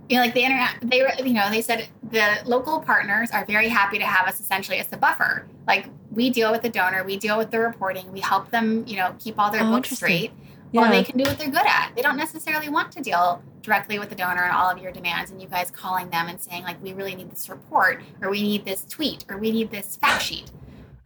You 0.08 0.16
know, 0.16 0.22
like 0.22 0.34
the 0.34 0.44
internet, 0.44 0.76
they 0.82 1.02
were, 1.02 1.10
you 1.24 1.34
know 1.34 1.50
they 1.50 1.62
said 1.62 1.88
the 2.10 2.38
local 2.44 2.80
partners 2.80 3.30
are 3.30 3.44
very 3.44 3.68
happy 3.68 3.98
to 3.98 4.04
have 4.04 4.28
us 4.28 4.40
essentially 4.40 4.78
as 4.78 4.86
the 4.88 4.96
buffer. 4.96 5.46
Like 5.66 5.88
we 6.10 6.30
deal 6.30 6.52
with 6.52 6.62
the 6.62 6.68
donor, 6.68 7.02
we 7.04 7.16
deal 7.16 7.38
with 7.38 7.50
the 7.50 7.58
reporting, 7.58 8.10
we 8.12 8.20
help 8.20 8.50
them, 8.50 8.84
you 8.86 8.96
know, 8.96 9.14
keep 9.18 9.38
all 9.38 9.50
their 9.50 9.64
oh, 9.64 9.70
books 9.70 9.90
straight. 9.90 10.32
Yeah. 10.72 10.82
While 10.82 10.90
they 10.90 11.04
can 11.04 11.16
do 11.16 11.24
what 11.24 11.38
they're 11.38 11.48
good 11.48 11.66
at. 11.66 11.92
They 11.94 12.02
don't 12.02 12.16
necessarily 12.16 12.68
want 12.68 12.92
to 12.92 13.00
deal 13.00 13.42
directly 13.62 13.98
with 13.98 14.08
the 14.08 14.14
donor 14.14 14.42
and 14.42 14.52
all 14.52 14.68
of 14.68 14.78
your 14.78 14.92
demands 14.92 15.30
and 15.30 15.40
you 15.40 15.48
guys 15.48 15.70
calling 15.70 16.10
them 16.10 16.28
and 16.28 16.40
saying 16.40 16.62
like 16.62 16.80
we 16.82 16.92
really 16.92 17.14
need 17.14 17.30
this 17.30 17.48
report 17.48 18.02
or 18.20 18.30
we 18.30 18.42
need 18.42 18.64
this 18.64 18.84
tweet 18.84 19.24
or 19.28 19.38
we 19.38 19.50
need 19.50 19.70
this 19.70 19.96
fact 19.96 20.22
sheet. 20.22 20.50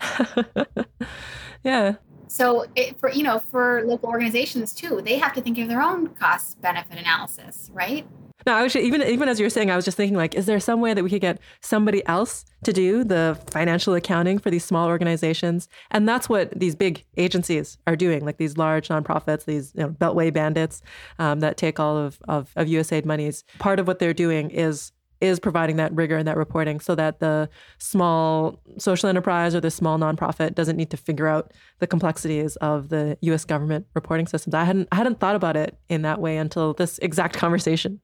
yeah. 1.64 1.94
So 2.28 2.64
it, 2.76 2.98
for 3.00 3.10
you 3.10 3.22
know 3.22 3.40
for 3.40 3.82
local 3.84 4.08
organizations 4.08 4.72
too, 4.72 5.02
they 5.04 5.18
have 5.18 5.32
to 5.34 5.40
think 5.40 5.58
of 5.58 5.68
their 5.68 5.82
own 5.82 6.08
cost 6.08 6.60
benefit 6.62 6.98
analysis, 6.98 7.70
right? 7.72 8.06
No, 8.50 8.56
I 8.56 8.64
was 8.64 8.74
even 8.74 9.00
even 9.04 9.28
as 9.28 9.38
you 9.38 9.46
were 9.46 9.50
saying, 9.50 9.70
I 9.70 9.76
was 9.76 9.84
just 9.84 9.96
thinking 9.96 10.16
like, 10.16 10.34
is 10.34 10.46
there 10.46 10.58
some 10.58 10.80
way 10.80 10.92
that 10.92 11.04
we 11.04 11.10
could 11.10 11.20
get 11.20 11.38
somebody 11.60 12.04
else 12.06 12.44
to 12.64 12.72
do 12.72 13.04
the 13.04 13.38
financial 13.46 13.94
accounting 13.94 14.40
for 14.40 14.50
these 14.50 14.64
small 14.64 14.88
organizations? 14.88 15.68
And 15.92 16.08
that's 16.08 16.28
what 16.28 16.50
these 16.58 16.74
big 16.74 17.04
agencies 17.16 17.78
are 17.86 17.94
doing, 17.94 18.24
like 18.24 18.38
these 18.38 18.58
large 18.58 18.88
nonprofits, 18.88 19.44
these 19.44 19.72
you 19.76 19.84
know, 19.84 19.90
Beltway 19.90 20.32
bandits 20.32 20.82
um, 21.20 21.38
that 21.40 21.58
take 21.58 21.78
all 21.78 21.96
of, 21.96 22.18
of 22.26 22.50
of 22.56 22.66
USAID 22.66 23.04
monies. 23.04 23.44
Part 23.60 23.78
of 23.78 23.86
what 23.86 24.00
they're 24.00 24.12
doing 24.12 24.50
is 24.50 24.90
is 25.20 25.38
providing 25.38 25.76
that 25.76 25.92
rigor 25.94 26.16
and 26.16 26.26
that 26.26 26.36
reporting 26.36 26.80
so 26.80 26.94
that 26.94 27.20
the 27.20 27.48
small 27.78 28.60
social 28.78 29.08
enterprise 29.08 29.54
or 29.54 29.60
the 29.60 29.70
small 29.70 29.98
nonprofit 29.98 30.54
doesn't 30.54 30.76
need 30.76 30.90
to 30.90 30.96
figure 30.96 31.26
out 31.26 31.52
the 31.78 31.86
complexities 31.86 32.56
of 32.56 32.88
the 32.88 33.18
US 33.22 33.44
government 33.44 33.86
reporting 33.94 34.26
systems. 34.26 34.54
I 34.54 34.64
hadn't 34.64 34.88
I 34.92 34.96
hadn't 34.96 35.20
thought 35.20 35.36
about 35.36 35.56
it 35.56 35.78
in 35.88 36.02
that 36.02 36.20
way 36.20 36.36
until 36.36 36.74
this 36.74 36.98
exact 36.98 37.36
conversation. 37.38 38.00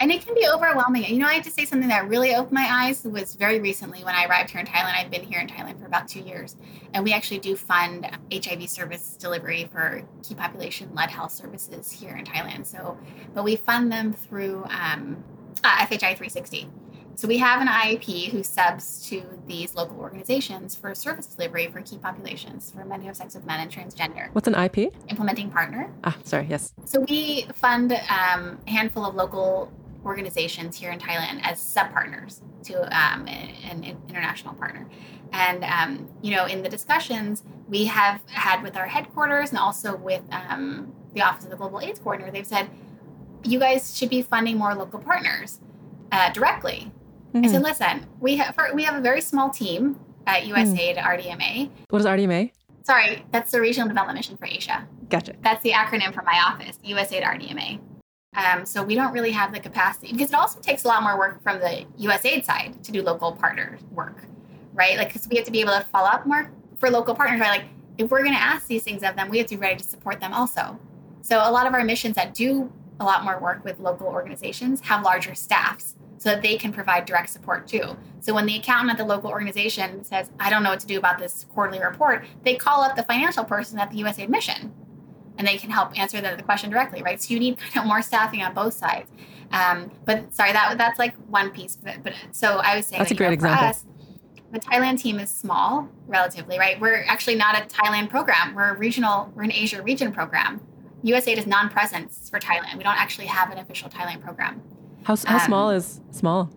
And 0.00 0.10
it 0.10 0.24
can 0.24 0.34
be 0.34 0.48
overwhelming. 0.48 1.04
You 1.04 1.18
know, 1.18 1.26
I 1.26 1.34
have 1.34 1.44
to 1.44 1.50
say 1.50 1.66
something 1.66 1.90
that 1.90 2.08
really 2.08 2.34
opened 2.34 2.52
my 2.52 2.66
eyes 2.70 3.04
was 3.04 3.34
very 3.34 3.60
recently 3.60 4.02
when 4.02 4.14
I 4.14 4.24
arrived 4.24 4.50
here 4.50 4.60
in 4.60 4.66
Thailand. 4.66 4.94
I've 4.94 5.10
been 5.10 5.24
here 5.24 5.40
in 5.40 5.46
Thailand 5.46 5.78
for 5.78 5.84
about 5.84 6.08
two 6.08 6.20
years. 6.20 6.56
And 6.94 7.04
we 7.04 7.12
actually 7.12 7.40
do 7.40 7.54
fund 7.54 8.10
HIV 8.32 8.70
service 8.70 9.16
delivery 9.20 9.68
for 9.70 10.02
key 10.22 10.34
population 10.34 10.90
led 10.94 11.10
health 11.10 11.32
services 11.32 11.92
here 11.92 12.16
in 12.16 12.24
Thailand. 12.24 12.64
So, 12.64 12.98
but 13.34 13.44
we 13.44 13.56
fund 13.56 13.92
them 13.92 14.14
through 14.14 14.64
um, 14.70 15.22
uh, 15.62 15.86
FHI 15.86 16.16
360. 16.16 16.70
So 17.16 17.28
we 17.28 17.36
have 17.36 17.60
an 17.60 17.68
IAP 17.68 18.30
who 18.30 18.42
subs 18.42 19.06
to 19.10 19.22
these 19.46 19.74
local 19.74 19.98
organizations 20.00 20.74
for 20.74 20.94
service 20.94 21.26
delivery 21.26 21.66
for 21.66 21.82
key 21.82 21.98
populations 21.98 22.70
for 22.70 22.82
men 22.86 23.02
who 23.02 23.08
have 23.08 23.16
sex 23.16 23.34
with 23.34 23.44
men 23.44 23.60
and 23.60 23.70
transgender. 23.70 24.30
What's 24.32 24.48
an 24.48 24.54
IP? 24.54 24.94
Implementing 25.08 25.50
partner. 25.50 25.92
Ah, 26.04 26.16
sorry, 26.24 26.46
yes. 26.48 26.72
So 26.86 27.00
we 27.00 27.46
fund 27.52 27.92
um, 27.92 28.58
a 28.66 28.70
handful 28.70 29.04
of 29.04 29.14
local 29.14 29.70
organizations 30.04 30.76
here 30.76 30.90
in 30.90 30.98
Thailand 30.98 31.40
as 31.42 31.60
sub 31.60 31.92
partners 31.92 32.42
to 32.64 32.82
um, 32.96 33.26
an, 33.28 33.84
international 34.08 34.54
partner. 34.54 34.88
And, 35.32 35.64
um, 35.64 36.08
you 36.22 36.34
know, 36.34 36.46
in 36.46 36.62
the 36.62 36.68
discussions 36.68 37.44
we 37.68 37.84
have 37.84 38.20
had 38.26 38.62
with 38.62 38.76
our 38.76 38.86
headquarters 38.86 39.50
and 39.50 39.58
also 39.58 39.96
with 39.96 40.22
um, 40.32 40.92
the 41.14 41.22
Office 41.22 41.44
of 41.44 41.50
the 41.50 41.56
Global 41.56 41.80
AIDS 41.80 42.00
Coordinator, 42.00 42.32
they've 42.32 42.46
said, 42.46 42.68
you 43.44 43.58
guys 43.58 43.96
should 43.96 44.10
be 44.10 44.22
funding 44.22 44.58
more 44.58 44.74
local 44.74 44.98
partners 44.98 45.60
uh, 46.12 46.30
directly. 46.32 46.92
Mm-hmm. 47.32 47.44
I 47.44 47.48
said, 47.48 47.62
listen, 47.62 48.06
we 48.18 48.36
have 48.36 48.56
we 48.74 48.82
have 48.84 48.96
a 48.96 49.00
very 49.00 49.20
small 49.20 49.50
team 49.50 49.98
at 50.26 50.42
USAID 50.42 50.96
mm. 50.96 51.02
RDMA. 51.02 51.70
What 51.90 52.00
is 52.00 52.06
RDMA? 52.06 52.50
Sorry, 52.82 53.24
that's 53.30 53.52
the 53.52 53.60
Regional 53.60 53.88
Development 53.88 54.18
Mission 54.18 54.36
for 54.36 54.46
Asia. 54.46 54.86
Gotcha. 55.08 55.34
That's 55.42 55.62
the 55.62 55.70
acronym 55.70 56.12
for 56.12 56.22
my 56.22 56.42
office, 56.44 56.78
USAID 56.84 57.22
RDMA. 57.22 57.80
Um, 58.34 58.64
so 58.64 58.82
we 58.82 58.94
don't 58.94 59.12
really 59.12 59.32
have 59.32 59.52
the 59.52 59.58
capacity 59.58 60.12
because 60.12 60.28
it 60.28 60.36
also 60.36 60.60
takes 60.60 60.84
a 60.84 60.88
lot 60.88 61.02
more 61.02 61.18
work 61.18 61.42
from 61.42 61.58
the 61.58 61.84
USAID 61.98 62.44
side 62.44 62.82
to 62.84 62.92
do 62.92 63.02
local 63.02 63.32
partner 63.32 63.78
work, 63.90 64.22
right? 64.72 64.96
Like, 64.96 65.08
because 65.08 65.28
we 65.28 65.36
have 65.36 65.44
to 65.46 65.50
be 65.50 65.60
able 65.60 65.72
to 65.72 65.80
follow 65.80 66.08
up 66.08 66.26
more 66.26 66.50
for 66.78 66.90
local 66.90 67.14
partners, 67.14 67.40
right? 67.40 67.60
Like, 67.60 67.68
if 67.98 68.10
we're 68.10 68.22
going 68.22 68.34
to 68.34 68.40
ask 68.40 68.68
these 68.68 68.84
things 68.84 69.02
of 69.02 69.16
them, 69.16 69.28
we 69.28 69.38
have 69.38 69.48
to 69.48 69.56
be 69.56 69.60
ready 69.60 69.76
to 69.76 69.84
support 69.84 70.20
them 70.20 70.32
also. 70.32 70.78
So 71.22 71.38
a 71.38 71.50
lot 71.50 71.66
of 71.66 71.74
our 71.74 71.84
missions 71.84 72.14
that 72.16 72.32
do 72.32 72.72
a 73.00 73.04
lot 73.04 73.24
more 73.24 73.38
work 73.40 73.64
with 73.64 73.80
local 73.80 74.06
organizations 74.06 74.80
have 74.82 75.02
larger 75.02 75.34
staffs 75.34 75.96
so 76.16 76.30
that 76.30 76.42
they 76.42 76.56
can 76.56 76.72
provide 76.72 77.06
direct 77.06 77.30
support 77.30 77.66
too. 77.66 77.96
So 78.20 78.32
when 78.32 78.46
the 78.46 78.56
accountant 78.56 78.92
at 78.92 78.98
the 78.98 79.04
local 79.04 79.30
organization 79.30 80.04
says, 80.04 80.30
I 80.38 80.50
don't 80.50 80.62
know 80.62 80.70
what 80.70 80.80
to 80.80 80.86
do 80.86 80.98
about 80.98 81.18
this 81.18 81.46
quarterly 81.52 81.82
report, 81.82 82.24
they 82.44 82.54
call 82.54 82.82
up 82.82 82.94
the 82.94 83.02
financial 83.02 83.44
person 83.44 83.78
at 83.78 83.90
the 83.90 84.02
USAID 84.02 84.28
mission 84.28 84.72
and 85.40 85.48
they 85.48 85.56
can 85.56 85.70
help 85.70 85.98
answer 85.98 86.20
the, 86.20 86.36
the 86.36 86.42
question 86.42 86.68
directly, 86.68 87.02
right? 87.02 87.20
So 87.20 87.32
you 87.32 87.40
need 87.40 87.58
kind 87.58 87.78
of 87.78 87.86
more 87.86 88.02
staffing 88.02 88.42
on 88.42 88.52
both 88.52 88.74
sides. 88.74 89.10
Um, 89.52 89.90
but 90.04 90.34
sorry, 90.34 90.52
that 90.52 90.76
that's 90.76 90.98
like 90.98 91.14
one 91.28 91.50
piece. 91.50 91.76
But, 91.76 92.02
but 92.04 92.12
so 92.30 92.58
I 92.58 92.76
was 92.76 92.86
saying 92.86 92.98
that's 92.98 93.08
that, 93.08 93.14
a 93.14 93.16
great 93.16 93.28
know, 93.28 93.32
example. 93.32 93.66
Us, 93.68 93.86
the 94.52 94.60
Thailand 94.60 95.00
team 95.00 95.18
is 95.18 95.30
small, 95.30 95.88
relatively, 96.06 96.58
right? 96.58 96.78
We're 96.78 97.04
actually 97.06 97.36
not 97.36 97.56
a 97.56 97.64
Thailand 97.64 98.10
program. 98.10 98.54
We're 98.54 98.74
a 98.74 98.76
regional, 98.76 99.32
we're 99.34 99.44
an 99.44 99.52
Asia 99.52 99.82
region 99.82 100.12
program. 100.12 100.60
USAID 101.02 101.38
is 101.38 101.46
non-presence 101.46 102.28
for 102.28 102.38
Thailand. 102.38 102.76
We 102.76 102.84
don't 102.84 103.00
actually 103.00 103.26
have 103.26 103.50
an 103.50 103.56
official 103.56 103.88
Thailand 103.88 104.20
program. 104.20 104.60
How, 105.04 105.16
how 105.24 105.36
um, 105.36 105.40
small 105.40 105.70
is 105.70 106.02
small? 106.10 106.50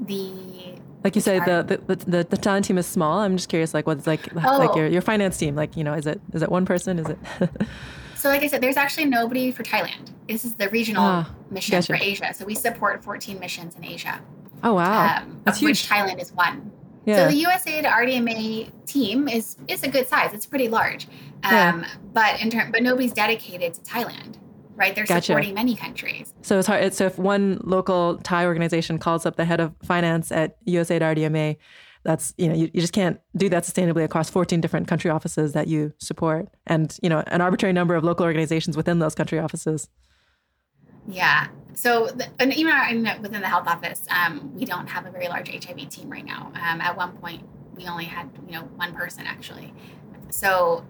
The 0.00 0.78
like 1.06 1.14
you 1.14 1.20
said, 1.20 1.44
the, 1.44 1.80
the 1.86 1.96
the 1.96 2.24
the 2.24 2.36
Thailand 2.36 2.64
team 2.64 2.78
is 2.78 2.86
small. 2.86 3.20
I'm 3.20 3.36
just 3.36 3.48
curious, 3.48 3.72
like 3.72 3.86
what's 3.86 4.08
like 4.08 4.28
oh. 4.34 4.58
like 4.58 4.74
your 4.74 4.88
your 4.88 5.02
finance 5.02 5.38
team? 5.38 5.54
Like 5.54 5.76
you 5.76 5.84
know, 5.84 5.94
is 5.94 6.04
it 6.04 6.20
is 6.32 6.42
it 6.42 6.50
one 6.50 6.66
person? 6.66 6.98
Is 6.98 7.08
it? 7.08 7.18
so 8.16 8.28
like 8.28 8.42
I 8.42 8.48
said, 8.48 8.60
there's 8.60 8.76
actually 8.76 9.04
nobody 9.04 9.52
for 9.52 9.62
Thailand. 9.62 10.10
This 10.28 10.44
is 10.44 10.54
the 10.54 10.68
regional 10.70 11.04
ah, 11.04 11.30
mission 11.48 11.76
gotcha. 11.76 11.86
for 11.86 12.02
Asia. 12.02 12.34
So 12.34 12.44
we 12.44 12.56
support 12.56 13.04
14 13.04 13.38
missions 13.38 13.76
in 13.76 13.84
Asia. 13.84 14.20
Oh 14.64 14.74
wow, 14.74 15.18
um, 15.18 15.40
that's 15.44 15.60
huge. 15.60 15.68
Which 15.68 15.88
Thailand 15.88 16.20
is 16.20 16.32
one. 16.32 16.72
Yeah. 17.04 17.28
So 17.28 17.36
the 17.36 17.44
USAID 17.44 17.84
RDMA 17.84 18.72
team 18.86 19.28
is 19.28 19.56
is 19.68 19.84
a 19.84 19.88
good 19.88 20.08
size. 20.08 20.32
It's 20.34 20.46
pretty 20.46 20.66
large. 20.66 21.06
Um, 21.44 21.52
yeah. 21.52 21.88
But 22.12 22.42
in 22.42 22.50
term, 22.50 22.72
but 22.72 22.82
nobody's 22.82 23.12
dedicated 23.12 23.74
to 23.74 23.80
Thailand, 23.82 24.38
right? 24.76 24.94
They're 24.94 25.06
gotcha. 25.06 25.26
supporting 25.26 25.54
many 25.54 25.74
countries. 25.74 26.32
So 26.42 26.58
it's 26.58 26.68
hard. 26.68 26.94
So 26.94 27.06
if 27.06 27.18
one 27.18 27.60
local 27.64 28.18
Thai 28.18 28.46
organization 28.46 28.98
calls 28.98 29.26
up 29.26 29.36
the 29.36 29.44
head 29.44 29.60
of 29.60 29.74
finance 29.82 30.30
at 30.30 30.64
USAID 30.66 31.00
RDMA, 31.00 31.56
that's 32.04 32.32
you 32.38 32.48
know 32.48 32.54
you, 32.54 32.70
you 32.72 32.80
just 32.80 32.92
can't 32.92 33.18
do 33.36 33.48
that 33.48 33.64
sustainably 33.64 34.04
across 34.04 34.30
14 34.30 34.60
different 34.60 34.86
country 34.86 35.10
offices 35.10 35.52
that 35.52 35.66
you 35.66 35.92
support, 35.98 36.48
and 36.66 36.96
you 37.02 37.08
know 37.08 37.22
an 37.26 37.40
arbitrary 37.40 37.72
number 37.72 37.96
of 37.96 38.04
local 38.04 38.24
organizations 38.24 38.76
within 38.76 39.00
those 39.00 39.14
country 39.14 39.38
offices. 39.38 39.88
Yeah. 41.08 41.48
So, 41.74 42.08
and 42.38 42.54
even 42.54 42.72
our, 42.72 43.20
within 43.20 43.42
the 43.42 43.48
health 43.48 43.68
office, 43.68 44.06
um, 44.10 44.54
we 44.54 44.64
don't 44.64 44.86
have 44.86 45.04
a 45.04 45.10
very 45.10 45.28
large 45.28 45.48
HIV 45.48 45.88
team 45.88 46.08
right 46.10 46.24
now. 46.24 46.50
Um, 46.54 46.80
at 46.80 46.96
one 46.96 47.12
point, 47.18 47.42
we 47.76 47.86
only 47.86 48.04
had 48.04 48.30
you 48.46 48.52
know 48.52 48.62
one 48.76 48.94
person 48.94 49.24
actually. 49.26 49.74
So, 50.30 50.84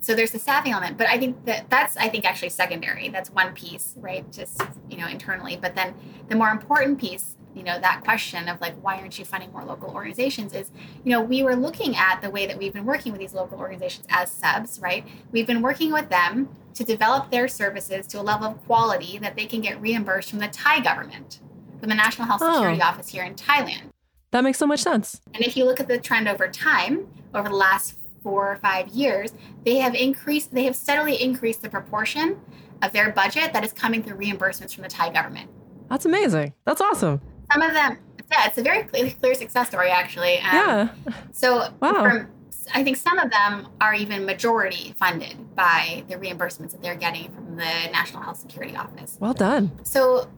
so 0.00 0.14
there's 0.14 0.30
the 0.30 0.38
staffing 0.38 0.72
element, 0.72 0.96
but 0.96 1.08
I 1.08 1.18
think 1.18 1.44
that 1.44 1.68
that's 1.68 1.96
I 1.96 2.08
think 2.08 2.24
actually 2.24 2.48
secondary. 2.50 3.08
That's 3.08 3.30
one 3.30 3.52
piece, 3.54 3.94
right? 3.98 4.30
Just 4.32 4.62
you 4.88 4.96
know 4.96 5.06
internally, 5.06 5.58
but 5.60 5.74
then 5.74 5.94
the 6.28 6.36
more 6.36 6.48
important 6.48 6.98
piece 6.98 7.36
you 7.54 7.62
know 7.62 7.78
that 7.80 8.00
question 8.04 8.48
of 8.48 8.60
like 8.60 8.74
why 8.80 8.96
aren't 8.96 9.18
you 9.18 9.24
funding 9.24 9.52
more 9.52 9.64
local 9.64 9.90
organizations 9.90 10.52
is 10.52 10.70
you 11.04 11.10
know 11.10 11.20
we 11.20 11.42
were 11.42 11.56
looking 11.56 11.96
at 11.96 12.20
the 12.22 12.30
way 12.30 12.46
that 12.46 12.56
we've 12.56 12.72
been 12.72 12.84
working 12.84 13.12
with 13.12 13.20
these 13.20 13.34
local 13.34 13.58
organizations 13.58 14.06
as 14.08 14.30
subs 14.30 14.78
right 14.80 15.04
we've 15.32 15.46
been 15.46 15.62
working 15.62 15.92
with 15.92 16.08
them 16.08 16.48
to 16.74 16.84
develop 16.84 17.30
their 17.30 17.48
services 17.48 18.06
to 18.06 18.20
a 18.20 18.22
level 18.22 18.46
of 18.46 18.66
quality 18.66 19.18
that 19.18 19.36
they 19.36 19.46
can 19.46 19.60
get 19.60 19.80
reimbursed 19.80 20.30
from 20.30 20.38
the 20.38 20.48
thai 20.48 20.80
government 20.80 21.40
from 21.80 21.88
the 21.88 21.94
national 21.94 22.26
health 22.26 22.40
oh. 22.42 22.54
security 22.54 22.80
oh. 22.82 22.86
office 22.86 23.08
here 23.08 23.24
in 23.24 23.34
thailand 23.34 23.90
that 24.30 24.44
makes 24.44 24.58
so 24.58 24.66
much 24.66 24.80
sense 24.80 25.20
and 25.34 25.44
if 25.44 25.56
you 25.56 25.64
look 25.64 25.80
at 25.80 25.88
the 25.88 25.98
trend 25.98 26.28
over 26.28 26.46
time 26.46 27.06
over 27.34 27.48
the 27.48 27.56
last 27.56 27.99
four 28.22 28.50
or 28.52 28.56
five 28.56 28.88
years 28.88 29.32
they 29.64 29.76
have 29.76 29.94
increased 29.94 30.52
they 30.54 30.64
have 30.64 30.76
steadily 30.76 31.20
increased 31.22 31.62
the 31.62 31.68
proportion 31.70 32.38
of 32.82 32.92
their 32.92 33.10
budget 33.12 33.52
that 33.52 33.64
is 33.64 33.72
coming 33.72 34.02
through 34.02 34.16
reimbursements 34.16 34.74
from 34.74 34.82
the 34.82 34.88
thai 34.88 35.10
government 35.10 35.48
That's 35.88 36.06
amazing. 36.06 36.52
That's 36.64 36.80
awesome. 36.80 37.20
Some 37.52 37.62
of 37.62 37.72
them, 37.72 37.98
yeah, 38.30 38.46
it's 38.46 38.58
a 38.58 38.62
very 38.62 38.84
clear, 38.84 39.10
clear 39.20 39.34
success 39.34 39.68
story, 39.68 39.90
actually. 39.90 40.38
Um, 40.38 40.54
yeah. 40.54 40.88
So, 41.32 41.68
Wow. 41.82 42.04
from, 42.04 42.28
I 42.72 42.84
think 42.84 42.96
some 42.96 43.18
of 43.18 43.28
them 43.32 43.66
are 43.80 43.92
even 43.94 44.24
majority 44.24 44.94
funded 44.96 45.34
by 45.56 46.04
the 46.08 46.14
reimbursements 46.14 46.70
that 46.70 46.80
they're 46.80 46.94
getting 46.94 47.24
from 47.34 47.56
the 47.56 47.72
National 47.90 48.22
Health 48.22 48.38
Security 48.38 48.76
Office. 48.76 49.16
Well 49.18 49.34
done. 49.34 49.72
So, 49.82 50.28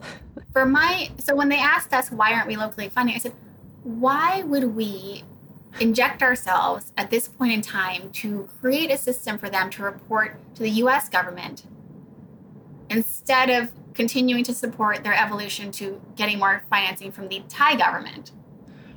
for 0.53 0.65
my, 0.65 1.11
so 1.19 1.35
when 1.35 1.49
they 1.49 1.59
asked 1.59 1.93
us 1.93 2.09
why 2.09 2.33
aren't 2.33 2.47
we 2.47 2.55
locally 2.57 2.89
funding, 2.89 3.13
I 3.15 3.19
said, 3.19 3.33
why 3.83 4.41
would 4.43 4.75
we 4.75 5.23
inject 5.79 6.21
ourselves 6.21 6.91
at 6.97 7.09
this 7.09 7.27
point 7.27 7.51
in 7.51 7.61
time 7.61 8.11
to 8.11 8.47
create 8.61 8.91
a 8.91 8.97
system 8.97 9.37
for 9.37 9.49
them 9.49 9.69
to 9.71 9.83
report 9.83 10.39
to 10.55 10.63
the 10.63 10.69
US 10.69 11.09
government 11.09 11.63
instead 12.89 13.49
of 13.49 13.71
continuing 13.93 14.43
to 14.43 14.53
support 14.53 15.03
their 15.03 15.13
evolution 15.13 15.71
to 15.71 16.01
getting 16.15 16.39
more 16.39 16.63
financing 16.69 17.11
from 17.11 17.27
the 17.27 17.43
Thai 17.49 17.75
government? 17.75 18.31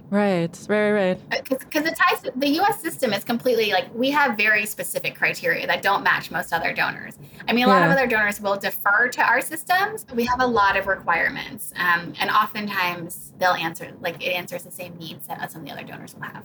Right. 0.08 0.56
Right. 0.68 0.90
Right. 0.92 1.18
Because 1.48 1.82
the 1.82 1.90
Thai, 1.90 2.30
the 2.36 2.48
U.S. 2.48 2.80
system 2.80 3.12
is 3.12 3.25
completely 3.25 3.72
like 3.72 3.92
we 3.92 4.10
have 4.10 4.36
very 4.36 4.64
specific 4.64 5.16
criteria 5.16 5.66
that 5.66 5.82
don't 5.82 6.04
match 6.04 6.30
most 6.30 6.52
other 6.52 6.72
donors. 6.72 7.18
I 7.48 7.52
mean, 7.52 7.64
a 7.64 7.68
lot 7.68 7.82
of 7.82 7.90
other 7.90 8.06
donors 8.06 8.40
will 8.40 8.56
defer 8.56 9.08
to 9.08 9.22
our 9.22 9.40
systems. 9.40 10.06
We 10.14 10.25
have 10.26 10.40
a 10.40 10.46
lot 10.46 10.76
of 10.76 10.86
requirements, 10.86 11.72
um, 11.76 12.12
and 12.20 12.30
oftentimes 12.30 13.32
they'll 13.38 13.54
answer 13.54 13.92
like 14.00 14.22
it 14.22 14.30
answers 14.30 14.62
the 14.62 14.70
same 14.70 14.96
needs 14.96 15.26
that 15.26 15.50
some 15.50 15.62
of 15.62 15.66
the 15.66 15.72
other 15.72 15.84
donors 15.84 16.14
will 16.14 16.22
have. 16.22 16.44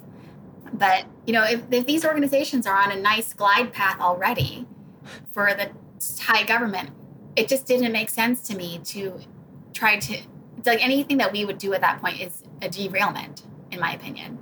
But 0.74 1.06
you 1.28 1.34
know, 1.34 1.44
if, 1.44 1.62
if 1.72 1.86
these 1.86 2.04
organizations 2.04 2.66
are 2.66 2.76
on 2.76 2.92
a 2.92 3.00
nice 3.00 3.34
glide 3.34 3.74
path 3.74 4.00
already 4.00 4.66
for 5.34 5.54
the 5.54 5.70
Thai 6.18 6.46
government, 6.46 6.90
it 7.36 7.48
just 7.48 7.68
didn't 7.68 7.92
make 7.92 8.10
sense 8.10 8.42
to 8.48 8.56
me 8.56 8.80
to 8.86 9.20
try 9.74 10.00
to. 10.00 10.22
Like 10.66 10.84
anything 10.84 11.18
that 11.18 11.32
we 11.32 11.44
would 11.46 11.58
do 11.58 11.74
at 11.74 11.82
that 11.82 12.02
point 12.02 12.22
is 12.22 12.44
a 12.62 12.70
derailment, 12.70 13.44
in 13.72 13.80
my 13.80 13.94
opinion. 13.94 14.38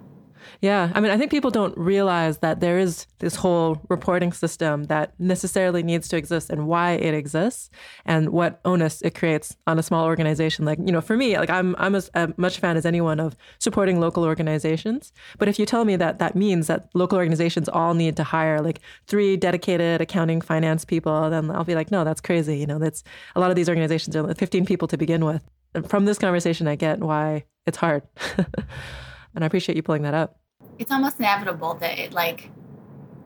Yeah. 0.61 0.91
I 0.93 0.99
mean, 0.99 1.11
I 1.11 1.17
think 1.17 1.31
people 1.31 1.51
don't 1.51 1.77
realize 1.77 2.39
that 2.39 2.59
there 2.59 2.79
is 2.79 3.07
this 3.19 3.35
whole 3.35 3.81
reporting 3.89 4.33
system 4.33 4.85
that 4.85 5.13
necessarily 5.19 5.83
needs 5.83 6.07
to 6.09 6.17
exist 6.17 6.49
and 6.49 6.67
why 6.67 6.91
it 6.91 7.13
exists 7.13 7.69
and 8.05 8.29
what 8.29 8.59
onus 8.65 9.01
it 9.01 9.15
creates 9.15 9.55
on 9.67 9.79
a 9.79 9.83
small 9.83 10.05
organization. 10.05 10.65
Like, 10.65 10.79
you 10.79 10.91
know, 10.91 11.01
for 11.01 11.15
me, 11.15 11.37
like 11.37 11.49
I'm, 11.49 11.75
I'm 11.77 11.95
as 11.95 12.09
uh, 12.13 12.27
much 12.37 12.57
a 12.57 12.61
fan 12.61 12.75
as 12.75 12.85
anyone 12.85 13.19
of 13.19 13.37
supporting 13.59 13.99
local 13.99 14.25
organizations. 14.25 15.13
But 15.37 15.47
if 15.47 15.59
you 15.59 15.65
tell 15.65 15.85
me 15.85 15.95
that 15.95 16.19
that 16.19 16.35
means 16.35 16.67
that 16.67 16.89
local 16.93 17.17
organizations 17.17 17.69
all 17.69 17.93
need 17.93 18.17
to 18.17 18.23
hire 18.23 18.59
like 18.59 18.79
three 19.07 19.37
dedicated 19.37 20.01
accounting 20.01 20.41
finance 20.41 20.83
people, 20.83 21.29
then 21.29 21.51
I'll 21.51 21.63
be 21.63 21.75
like, 21.75 21.91
no, 21.91 22.03
that's 22.03 22.21
crazy. 22.21 22.57
You 22.57 22.67
know, 22.67 22.79
that's 22.79 23.03
a 23.35 23.39
lot 23.39 23.49
of 23.49 23.55
these 23.55 23.69
organizations 23.69 24.15
are 24.15 24.33
15 24.33 24.65
people 24.65 24.87
to 24.89 24.97
begin 24.97 25.23
with. 25.23 25.43
And 25.73 25.89
from 25.89 26.05
this 26.05 26.17
conversation, 26.17 26.67
I 26.67 26.75
get 26.75 26.99
why 26.99 27.45
it's 27.65 27.77
hard. 27.77 28.03
and 29.39 29.45
I 29.45 29.47
appreciate 29.47 29.77
you 29.77 29.83
pulling 29.83 30.01
that 30.01 30.13
up. 30.13 30.37
it's 30.79 30.91
almost 30.91 31.17
inevitable 31.17 31.75
that 31.75 31.97
it 31.97 32.11
like 32.11 32.49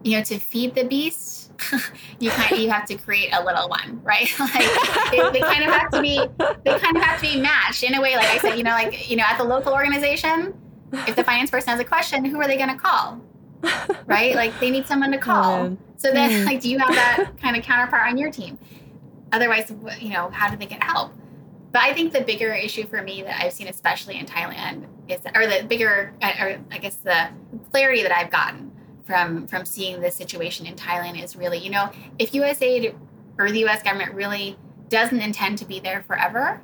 you 0.04 0.16
know 0.16 0.24
to 0.24 0.38
feed 0.38 0.76
the 0.76 0.84
beast 0.84 1.52
you 2.20 2.30
kind 2.30 2.52
of, 2.52 2.60
you 2.60 2.70
have 2.70 2.86
to 2.86 2.96
create 2.96 3.30
a 3.34 3.44
little 3.44 3.68
one 3.68 4.00
right? 4.04 4.30
Like 4.40 4.70
they, 5.10 5.18
they 5.32 5.40
kind 5.40 5.64
of 5.64 5.72
have 5.72 5.90
to 5.92 6.00
be 6.02 6.18
they 6.66 6.76
kind 6.76 6.96
of 6.96 7.02
have 7.02 7.20
to 7.22 7.28
be 7.34 7.42
matched 7.42 7.82
in 7.82 7.96
a 7.96 8.02
way 8.02 8.16
like 8.16 8.28
i 8.28 8.38
said 8.38 8.56
you 8.58 8.64
know 8.64 8.72
like 8.72 9.10
you 9.10 9.16
know 9.16 9.24
at 9.28 9.40
the 9.40 9.44
local 9.44 9.74
organization 9.74 10.54
if 11.08 11.16
the 11.16 11.24
finance 11.24 11.50
person 11.50 11.70
has 11.72 11.80
a 11.80 11.84
question 11.84 12.24
who 12.26 12.40
are 12.40 12.46
they 12.48 12.58
going 12.58 12.70
to 12.70 12.76
call? 12.78 13.20
Right? 14.06 14.36
Like 14.36 14.60
they 14.60 14.70
need 14.70 14.86
someone 14.86 15.12
to 15.12 15.18
call. 15.32 15.76
So 15.98 16.12
then 16.12 16.30
Mhm. 16.30 16.46
like 16.46 16.60
do 16.62 16.70
you 16.70 16.78
have 16.78 16.94
that 16.94 17.32
kind 17.42 17.58
of 17.58 17.64
counterpart 17.64 18.08
on 18.12 18.18
your 18.20 18.30
team? 18.32 18.60
Otherwise 19.32 19.72
you 20.00 20.10
know 20.10 20.30
how 20.32 20.50
do 20.52 20.58
they 20.58 20.68
get 20.68 20.84
help 20.84 21.12
but 21.74 21.82
I 21.82 21.94
think 21.94 22.14
the 22.14 22.22
bigger 22.22 22.54
issue 22.54 22.86
for 22.86 23.02
me 23.02 23.24
that 23.24 23.44
I've 23.44 23.52
seen, 23.52 23.68
especially 23.68 24.20
in 24.20 24.28
Thailand, 24.28 24.86
is 25.08 25.20
or 25.36 25.48
the 25.48 25.66
bigger, 25.68 26.14
or 26.22 26.60
I 26.72 26.78
guess 26.78 26.96
the 26.98 27.30
clarity 27.72 28.04
that 28.04 28.16
I've 28.16 28.30
gotten 28.30 28.72
from 29.06 29.48
from 29.48 29.66
seeing 29.66 30.00
this 30.00 30.16
situation 30.16 30.68
in 30.68 30.76
Thailand 30.76 31.22
is 31.22 31.36
really, 31.36 31.58
you 31.58 31.72
know, 31.72 31.90
if 32.20 32.32
USAID 32.32 32.96
or 33.40 33.52
the 33.52 33.60
U.S. 33.62 33.82
government 33.82 34.14
really 34.14 34.56
doesn't 34.90 35.20
intend 35.20 35.58
to 35.58 35.66
be 35.66 35.80
there 35.80 36.04
forever, 36.04 36.62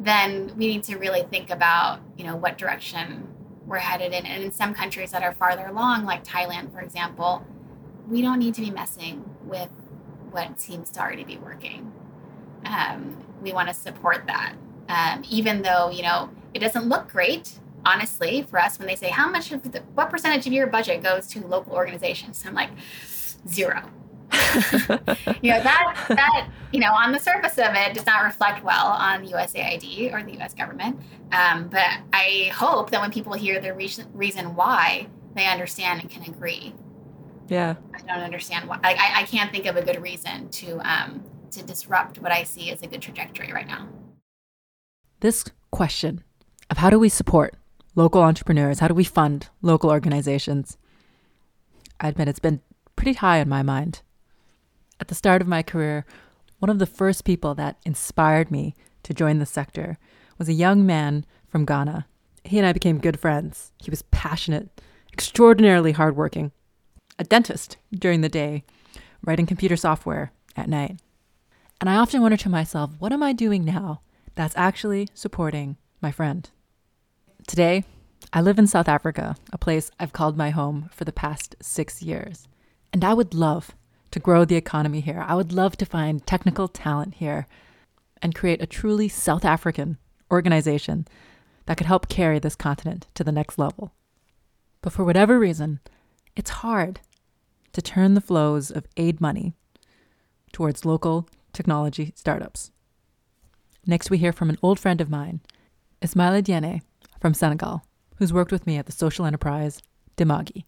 then 0.00 0.52
we 0.56 0.68
need 0.68 0.84
to 0.84 0.96
really 0.96 1.22
think 1.24 1.50
about, 1.50 2.00
you 2.16 2.24
know, 2.24 2.34
what 2.34 2.56
direction 2.56 3.28
we're 3.66 3.76
headed 3.76 4.14
in. 4.14 4.24
And 4.24 4.42
in 4.42 4.52
some 4.52 4.72
countries 4.72 5.10
that 5.10 5.22
are 5.22 5.34
farther 5.34 5.66
along, 5.66 6.06
like 6.06 6.24
Thailand, 6.24 6.72
for 6.72 6.80
example, 6.80 7.46
we 8.08 8.22
don't 8.22 8.38
need 8.38 8.54
to 8.54 8.62
be 8.62 8.70
messing 8.70 9.22
with 9.44 9.70
what 10.30 10.58
seems 10.58 10.88
to 10.90 11.00
already 11.00 11.24
be 11.24 11.36
working 11.36 11.92
um, 12.64 13.23
we 13.44 13.52
want 13.52 13.68
to 13.68 13.74
support 13.74 14.26
that. 14.26 14.54
Um, 14.88 15.22
even 15.30 15.62
though, 15.62 15.90
you 15.90 16.02
know, 16.02 16.30
it 16.52 16.58
doesn't 16.58 16.88
look 16.88 17.08
great, 17.08 17.52
honestly, 17.84 18.42
for 18.42 18.58
us 18.58 18.78
when 18.78 18.88
they 18.88 18.96
say, 18.96 19.10
how 19.10 19.28
much 19.30 19.52
of 19.52 19.70
the, 19.70 19.80
what 19.94 20.10
percentage 20.10 20.46
of 20.46 20.52
your 20.52 20.66
budget 20.66 21.02
goes 21.02 21.28
to 21.28 21.46
local 21.46 21.74
organizations? 21.74 22.42
I'm 22.46 22.54
like, 22.54 22.70
zero. 23.46 23.90
you 25.42 25.52
know, 25.52 25.62
that, 25.62 26.06
that, 26.08 26.48
you 26.72 26.80
know, 26.80 26.92
on 26.92 27.12
the 27.12 27.20
surface 27.20 27.56
of 27.58 27.74
it 27.74 27.94
does 27.94 28.06
not 28.06 28.24
reflect 28.24 28.64
well 28.64 28.86
on 28.86 29.26
USAID 29.26 30.12
or 30.12 30.22
the 30.22 30.40
US 30.40 30.54
government. 30.54 30.98
Um, 31.30 31.68
but 31.68 31.86
I 32.12 32.50
hope 32.54 32.90
that 32.90 33.00
when 33.00 33.12
people 33.12 33.34
hear 33.34 33.60
the 33.60 33.74
reason, 33.74 34.06
reason 34.12 34.56
why, 34.56 35.06
they 35.34 35.46
understand 35.46 36.00
and 36.00 36.10
can 36.10 36.22
agree. 36.22 36.74
Yeah. 37.48 37.74
I 37.94 37.98
don't 37.98 38.24
understand 38.24 38.68
why. 38.68 38.78
I, 38.82 39.20
I 39.20 39.22
can't 39.24 39.50
think 39.50 39.66
of 39.66 39.76
a 39.76 39.82
good 39.82 40.00
reason 40.02 40.48
to 40.48 40.78
um, 40.78 41.22
to 41.54 41.64
disrupt 41.64 42.18
what 42.20 42.32
I 42.32 42.44
see 42.44 42.70
as 42.70 42.82
a 42.82 42.86
good 42.86 43.02
trajectory 43.02 43.52
right 43.52 43.66
now. 43.66 43.88
This 45.20 45.44
question 45.70 46.22
of 46.70 46.78
how 46.78 46.90
do 46.90 46.98
we 46.98 47.08
support 47.08 47.54
local 47.94 48.22
entrepreneurs? 48.22 48.80
How 48.80 48.88
do 48.88 48.94
we 48.94 49.04
fund 49.04 49.48
local 49.62 49.90
organizations? 49.90 50.76
I 52.00 52.08
admit 52.08 52.28
it's 52.28 52.38
been 52.38 52.60
pretty 52.96 53.14
high 53.14 53.38
in 53.38 53.48
my 53.48 53.62
mind. 53.62 54.02
At 55.00 55.08
the 55.08 55.14
start 55.14 55.42
of 55.42 55.48
my 55.48 55.62
career, 55.62 56.04
one 56.58 56.70
of 56.70 56.78
the 56.78 56.86
first 56.86 57.24
people 57.24 57.54
that 57.54 57.78
inspired 57.84 58.50
me 58.50 58.74
to 59.02 59.14
join 59.14 59.38
the 59.38 59.46
sector 59.46 59.98
was 60.38 60.48
a 60.48 60.52
young 60.52 60.84
man 60.86 61.24
from 61.46 61.64
Ghana. 61.64 62.06
He 62.44 62.58
and 62.58 62.66
I 62.66 62.72
became 62.72 62.98
good 62.98 63.18
friends. 63.18 63.72
He 63.82 63.90
was 63.90 64.02
passionate, 64.02 64.80
extraordinarily 65.12 65.92
hardworking, 65.92 66.52
a 67.18 67.24
dentist 67.24 67.76
during 67.92 68.20
the 68.20 68.28
day, 68.28 68.64
writing 69.24 69.46
computer 69.46 69.76
software 69.76 70.32
at 70.56 70.68
night. 70.68 71.00
And 71.80 71.90
I 71.90 71.96
often 71.96 72.22
wonder 72.22 72.36
to 72.36 72.48
myself, 72.48 72.90
what 72.98 73.12
am 73.12 73.22
I 73.22 73.32
doing 73.32 73.64
now 73.64 74.00
that's 74.34 74.56
actually 74.56 75.08
supporting 75.14 75.76
my 76.00 76.10
friend? 76.10 76.48
Today, 77.46 77.84
I 78.32 78.40
live 78.40 78.58
in 78.58 78.66
South 78.66 78.88
Africa, 78.88 79.36
a 79.52 79.58
place 79.58 79.90
I've 80.00 80.12
called 80.12 80.36
my 80.36 80.50
home 80.50 80.88
for 80.92 81.04
the 81.04 81.12
past 81.12 81.56
six 81.60 82.02
years. 82.02 82.48
And 82.92 83.04
I 83.04 83.14
would 83.14 83.34
love 83.34 83.72
to 84.12 84.20
grow 84.20 84.44
the 84.44 84.56
economy 84.56 85.00
here. 85.00 85.24
I 85.26 85.34
would 85.34 85.52
love 85.52 85.76
to 85.78 85.86
find 85.86 86.26
technical 86.26 86.68
talent 86.68 87.14
here 87.14 87.46
and 88.22 88.34
create 88.34 88.62
a 88.62 88.66
truly 88.66 89.08
South 89.08 89.44
African 89.44 89.98
organization 90.30 91.06
that 91.66 91.76
could 91.76 91.86
help 91.86 92.08
carry 92.08 92.38
this 92.38 92.56
continent 92.56 93.06
to 93.14 93.24
the 93.24 93.32
next 93.32 93.58
level. 93.58 93.92
But 94.80 94.92
for 94.92 95.04
whatever 95.04 95.38
reason, 95.38 95.80
it's 96.36 96.50
hard 96.50 97.00
to 97.72 97.82
turn 97.82 98.14
the 98.14 98.20
flows 98.20 98.70
of 98.70 98.86
aid 98.96 99.20
money 99.20 99.54
towards 100.52 100.84
local 100.84 101.28
technology 101.54 102.12
startups. 102.14 102.70
Next, 103.86 104.10
we 104.10 104.18
hear 104.18 104.32
from 104.32 104.50
an 104.50 104.58
old 104.62 104.78
friend 104.80 105.00
of 105.00 105.10
mine, 105.10 105.40
Ismaila 106.02 106.42
Diene 106.42 106.82
from 107.20 107.34
Senegal, 107.34 107.82
who's 108.16 108.32
worked 108.32 108.52
with 108.52 108.66
me 108.66 108.76
at 108.76 108.86
the 108.86 108.92
social 108.92 109.26
enterprise 109.26 109.80
Dimagi. 110.16 110.64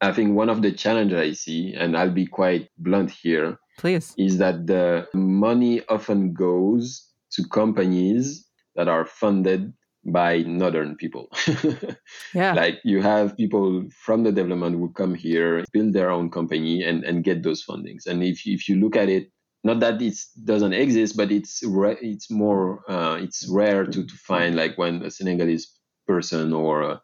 I 0.00 0.12
think 0.12 0.34
one 0.36 0.48
of 0.50 0.62
the 0.62 0.72
challenges 0.72 1.18
I 1.18 1.32
see, 1.32 1.74
and 1.74 1.96
I'll 1.96 2.10
be 2.10 2.26
quite 2.26 2.68
blunt 2.78 3.10
here, 3.10 3.58
Please. 3.78 4.14
is 4.18 4.38
that 4.38 4.66
the 4.66 5.06
money 5.14 5.82
often 5.88 6.34
goes 6.34 7.08
to 7.32 7.44
companies 7.48 8.46
that 8.74 8.88
are 8.88 9.06
funded 9.06 9.72
by 10.04 10.42
northern 10.42 10.96
people. 10.96 11.28
Yeah. 12.34 12.52
like 12.52 12.80
you 12.84 13.00
have 13.02 13.36
people 13.36 13.84
from 14.04 14.22
the 14.22 14.32
development 14.32 14.76
who 14.76 14.92
come 14.92 15.14
here, 15.14 15.64
build 15.72 15.92
their 15.94 16.10
own 16.10 16.30
company 16.30 16.82
and, 16.84 17.02
and 17.04 17.24
get 17.24 17.42
those 17.42 17.64
fundings. 17.64 18.06
And 18.06 18.22
if, 18.22 18.46
if 18.46 18.68
you 18.68 18.76
look 18.76 18.96
at 18.96 19.08
it, 19.08 19.30
not 19.66 19.80
that 19.80 20.00
it 20.00 20.16
doesn't 20.44 20.72
exist, 20.72 21.16
but 21.16 21.30
it's 21.30 21.62
ra- 21.64 22.02
it's 22.12 22.30
more 22.30 22.88
uh, 22.88 23.16
it's 23.16 23.48
rare 23.48 23.84
to, 23.84 24.06
to 24.10 24.14
find 24.30 24.54
like 24.54 24.78
when 24.78 25.02
a 25.02 25.10
Senegalese 25.10 25.66
person 26.06 26.52
or 26.52 26.82
a 26.82 27.00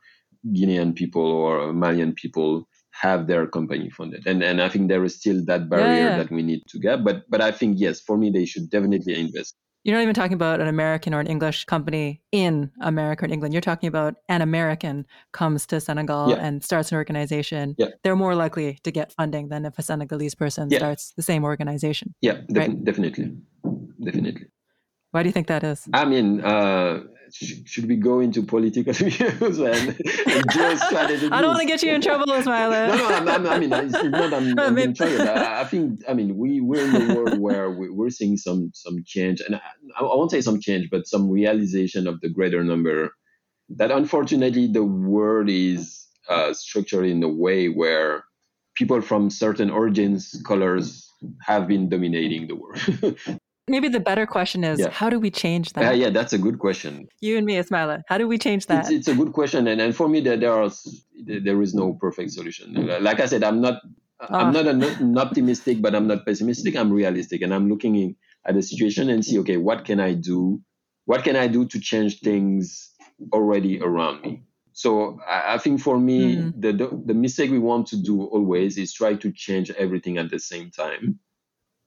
Guinean 0.56 0.94
people 0.94 1.28
or 1.44 1.72
Malian 1.72 2.14
people 2.14 2.68
have 2.92 3.26
their 3.26 3.46
company 3.46 3.90
funded. 3.90 4.26
And 4.26 4.42
and 4.42 4.62
I 4.62 4.68
think 4.68 4.88
there 4.88 5.04
is 5.04 5.16
still 5.16 5.44
that 5.46 5.68
barrier 5.68 6.10
yeah. 6.10 6.16
that 6.18 6.30
we 6.30 6.42
need 6.42 6.62
to 6.68 6.78
get. 6.78 7.04
But 7.04 7.24
but 7.28 7.40
I 7.40 7.50
think 7.50 7.80
yes, 7.80 8.00
for 8.00 8.16
me 8.16 8.30
they 8.30 8.46
should 8.46 8.70
definitely 8.70 9.14
invest. 9.18 9.56
You're 9.84 9.96
not 9.96 10.02
even 10.02 10.14
talking 10.14 10.34
about 10.34 10.60
an 10.60 10.68
American 10.68 11.12
or 11.12 11.18
an 11.20 11.26
English 11.26 11.64
company 11.64 12.20
in 12.30 12.70
America 12.80 13.24
or 13.24 13.28
England. 13.28 13.52
You're 13.52 13.60
talking 13.60 13.88
about 13.88 14.14
an 14.28 14.40
American 14.40 15.06
comes 15.32 15.66
to 15.66 15.80
Senegal 15.80 16.30
Yeah. 16.30 16.36
and 16.36 16.62
starts 16.62 16.92
an 16.92 16.96
organization. 16.98 17.74
Yeah. 17.78 17.88
They're 18.04 18.14
more 18.16 18.36
likely 18.36 18.78
to 18.84 18.90
get 18.92 19.12
funding 19.12 19.48
than 19.48 19.64
if 19.64 19.76
a 19.78 19.82
Senegalese 19.82 20.36
person 20.36 20.68
Yeah. 20.70 20.78
starts 20.78 21.12
the 21.16 21.22
same 21.22 21.42
organization. 21.42 22.14
Yeah, 22.20 22.42
def- 22.48 22.56
Right. 22.56 22.84
definitely, 22.84 23.36
definitely. 24.04 24.46
Why 25.12 25.22
do 25.22 25.28
you 25.28 25.32
think 25.32 25.46
that 25.48 25.62
is? 25.62 25.86
I 25.92 26.06
mean, 26.06 26.40
uh, 26.40 27.02
sh- 27.30 27.60
should 27.66 27.86
we 27.86 27.96
go 27.96 28.20
into 28.20 28.42
political 28.42 28.92
views 28.96 29.58
and, 29.58 29.60
and 29.68 29.96
I 30.50 31.40
don't 31.42 31.48
want 31.48 31.60
to 31.60 31.66
get 31.66 31.82
you 31.82 31.92
in 31.92 32.00
trouble, 32.00 32.26
Ismaila. 32.26 32.88
no, 32.88 32.96
no, 32.96 33.08
I'm, 33.08 33.28
I'm, 33.28 33.46
I 33.46 33.58
mean, 33.58 33.72
it's 33.74 33.92
not. 33.92 34.32
I'm, 34.32 34.58
I 34.58 34.66
I'm 34.66 34.74
mean-. 34.74 34.94
I, 34.98 35.60
I 35.60 35.64
think. 35.64 36.00
I 36.08 36.14
mean, 36.14 36.38
we 36.38 36.62
we're 36.62 36.86
in 36.86 37.10
a 37.10 37.14
world 37.14 37.38
where 37.38 37.70
we, 37.70 37.90
we're 37.90 38.08
seeing 38.08 38.38
some 38.38 38.70
some 38.72 39.04
change, 39.04 39.42
and 39.42 39.56
I, 39.56 39.60
I 40.00 40.02
won't 40.02 40.30
say 40.30 40.40
some 40.40 40.60
change, 40.60 40.88
but 40.90 41.06
some 41.06 41.30
realization 41.30 42.06
of 42.06 42.20
the 42.22 42.30
greater 42.30 42.64
number. 42.64 43.10
That 43.68 43.90
unfortunately, 43.90 44.66
the 44.66 44.84
world 44.84 45.50
is 45.50 46.06
uh, 46.28 46.54
structured 46.54 47.04
in 47.04 47.22
a 47.22 47.28
way 47.28 47.68
where 47.68 48.24
people 48.76 49.02
from 49.02 49.28
certain 49.28 49.68
origins, 49.70 50.42
colors, 50.46 51.06
have 51.42 51.68
been 51.68 51.90
dominating 51.90 52.48
the 52.48 52.56
world. 52.56 53.18
Maybe 53.68 53.88
the 53.88 54.00
better 54.00 54.26
question 54.26 54.64
is 54.64 54.80
Yeah. 54.80 54.90
how 54.90 55.08
do 55.08 55.20
we 55.20 55.30
change 55.30 55.72
that? 55.74 55.84
Uh, 55.88 55.92
yeah, 55.92 56.10
that's 56.10 56.32
a 56.32 56.38
good 56.38 56.58
question. 56.58 57.06
You 57.20 57.36
and 57.36 57.46
me, 57.46 57.54
Ismaila. 57.56 58.02
How 58.08 58.18
do 58.18 58.26
we 58.26 58.36
change 58.38 58.66
that? 58.66 58.80
It's, 58.80 58.90
it's 58.90 59.08
a 59.08 59.14
good 59.14 59.32
question, 59.32 59.66
and, 59.68 59.80
and 59.80 59.94
for 59.94 60.08
me, 60.08 60.20
there 60.20 60.36
there 60.36 60.52
are 60.52 60.70
there 61.44 61.62
is 61.62 61.72
no 61.74 61.94
perfect 61.94 62.32
solution. 62.32 62.74
Like 63.00 63.20
I 63.20 63.26
said, 63.26 63.44
I'm 63.44 63.60
not 63.60 63.80
Ah. 64.24 64.38
I'm 64.38 64.52
not 64.52 64.68
an, 64.68 64.82
an 64.84 65.18
optimistic, 65.18 65.82
but 65.82 65.96
I'm 65.96 66.06
not 66.06 66.24
pessimistic. 66.24 66.76
I'm 66.76 66.92
realistic, 66.92 67.42
and 67.42 67.52
I'm 67.52 67.68
looking 67.68 67.96
in, 67.96 68.14
at 68.46 68.54
the 68.54 68.62
situation 68.62 69.10
and 69.10 69.24
see, 69.24 69.38
okay, 69.40 69.56
what 69.56 69.84
can 69.84 69.98
I 69.98 70.14
do? 70.14 70.60
What 71.06 71.24
can 71.24 71.34
I 71.34 71.48
do 71.48 71.66
to 71.66 71.80
change 71.80 72.20
things 72.20 72.92
already 73.32 73.80
around 73.82 74.22
me? 74.22 74.44
So 74.74 75.18
I, 75.28 75.54
I 75.54 75.58
think 75.58 75.80
for 75.80 75.98
me, 75.98 76.36
Mhm. 76.36 76.52
the, 76.62 76.72
the 76.72 77.02
the 77.06 77.14
mistake 77.14 77.50
we 77.50 77.58
want 77.58 77.88
to 77.88 77.96
do 77.96 78.22
always 78.22 78.78
is 78.78 78.92
try 78.92 79.14
to 79.14 79.32
change 79.32 79.70
everything 79.72 80.18
at 80.18 80.30
the 80.30 80.38
same 80.38 80.70
time. 80.70 81.18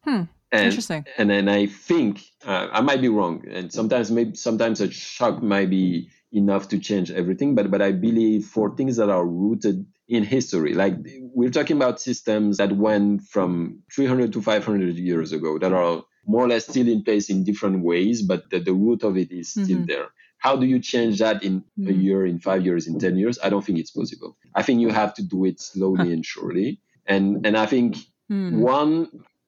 Hmm, 0.03 0.23
And, 0.55 0.65
Interesting. 0.67 1.05
and 1.17 1.29
then 1.29 1.49
I 1.49 1.65
think 1.67 2.21
uh, 2.45 2.67
I 2.71 2.81
might 2.81 3.01
be 3.01 3.09
wrong, 3.09 3.43
and 3.49 3.71
sometimes 3.71 4.09
maybe 4.11 4.35
sometimes 4.35 4.79
a 4.81 4.89
shock 4.91 5.43
might 5.43 5.69
be 5.69 6.09
enough 6.31 6.69
to 6.69 6.79
change 6.79 7.11
everything. 7.11 7.55
But 7.55 7.69
but 7.71 7.81
I 7.81 7.91
believe 7.91 8.45
for 8.45 8.75
things 8.75 8.95
that 8.97 9.09
are 9.09 9.25
rooted 9.25 9.85
in 10.07 10.23
history, 10.23 10.73
like 10.73 10.95
we're 11.37 11.49
talking 11.57 11.77
about 11.77 11.99
systems 11.99 12.57
that 12.57 12.71
went 12.87 13.23
from 13.23 13.81
300 13.93 14.31
to 14.33 14.41
500 14.41 14.95
years 14.95 15.31
ago, 15.31 15.57
that 15.59 15.73
are 15.73 16.03
more 16.25 16.43
or 16.45 16.47
less 16.47 16.65
still 16.67 16.87
in 16.87 17.03
place 17.03 17.29
in 17.29 17.43
different 17.43 17.83
ways, 17.83 18.21
but 18.21 18.49
the, 18.49 18.59
the 18.59 18.73
root 18.73 19.03
of 19.03 19.17
it 19.17 19.31
is 19.31 19.49
still 19.49 19.79
Mhm. 19.79 19.87
there. 19.87 20.07
How 20.45 20.55
do 20.55 20.65
you 20.65 20.79
change 20.79 21.19
that 21.19 21.43
in 21.43 21.63
a 21.87 21.91
Mhm. 21.91 22.03
year, 22.05 22.25
in 22.25 22.39
five 22.39 22.63
years, 22.65 22.87
in 22.87 22.99
ten 22.99 23.15
years? 23.17 23.37
I 23.43 23.49
don't 23.49 23.65
think 23.65 23.79
it's 23.79 23.91
possible. 23.91 24.31
I 24.55 24.61
think 24.63 24.79
you 24.81 24.89
have 24.89 25.13
to 25.15 25.23
do 25.23 25.45
it 25.45 25.59
slowly 25.59 26.13
and 26.13 26.23
surely. 26.25 26.79
And 27.07 27.45
and 27.45 27.57
I 27.57 27.65
think 27.65 27.97
Hmm. 28.29 28.61
one 28.61 28.95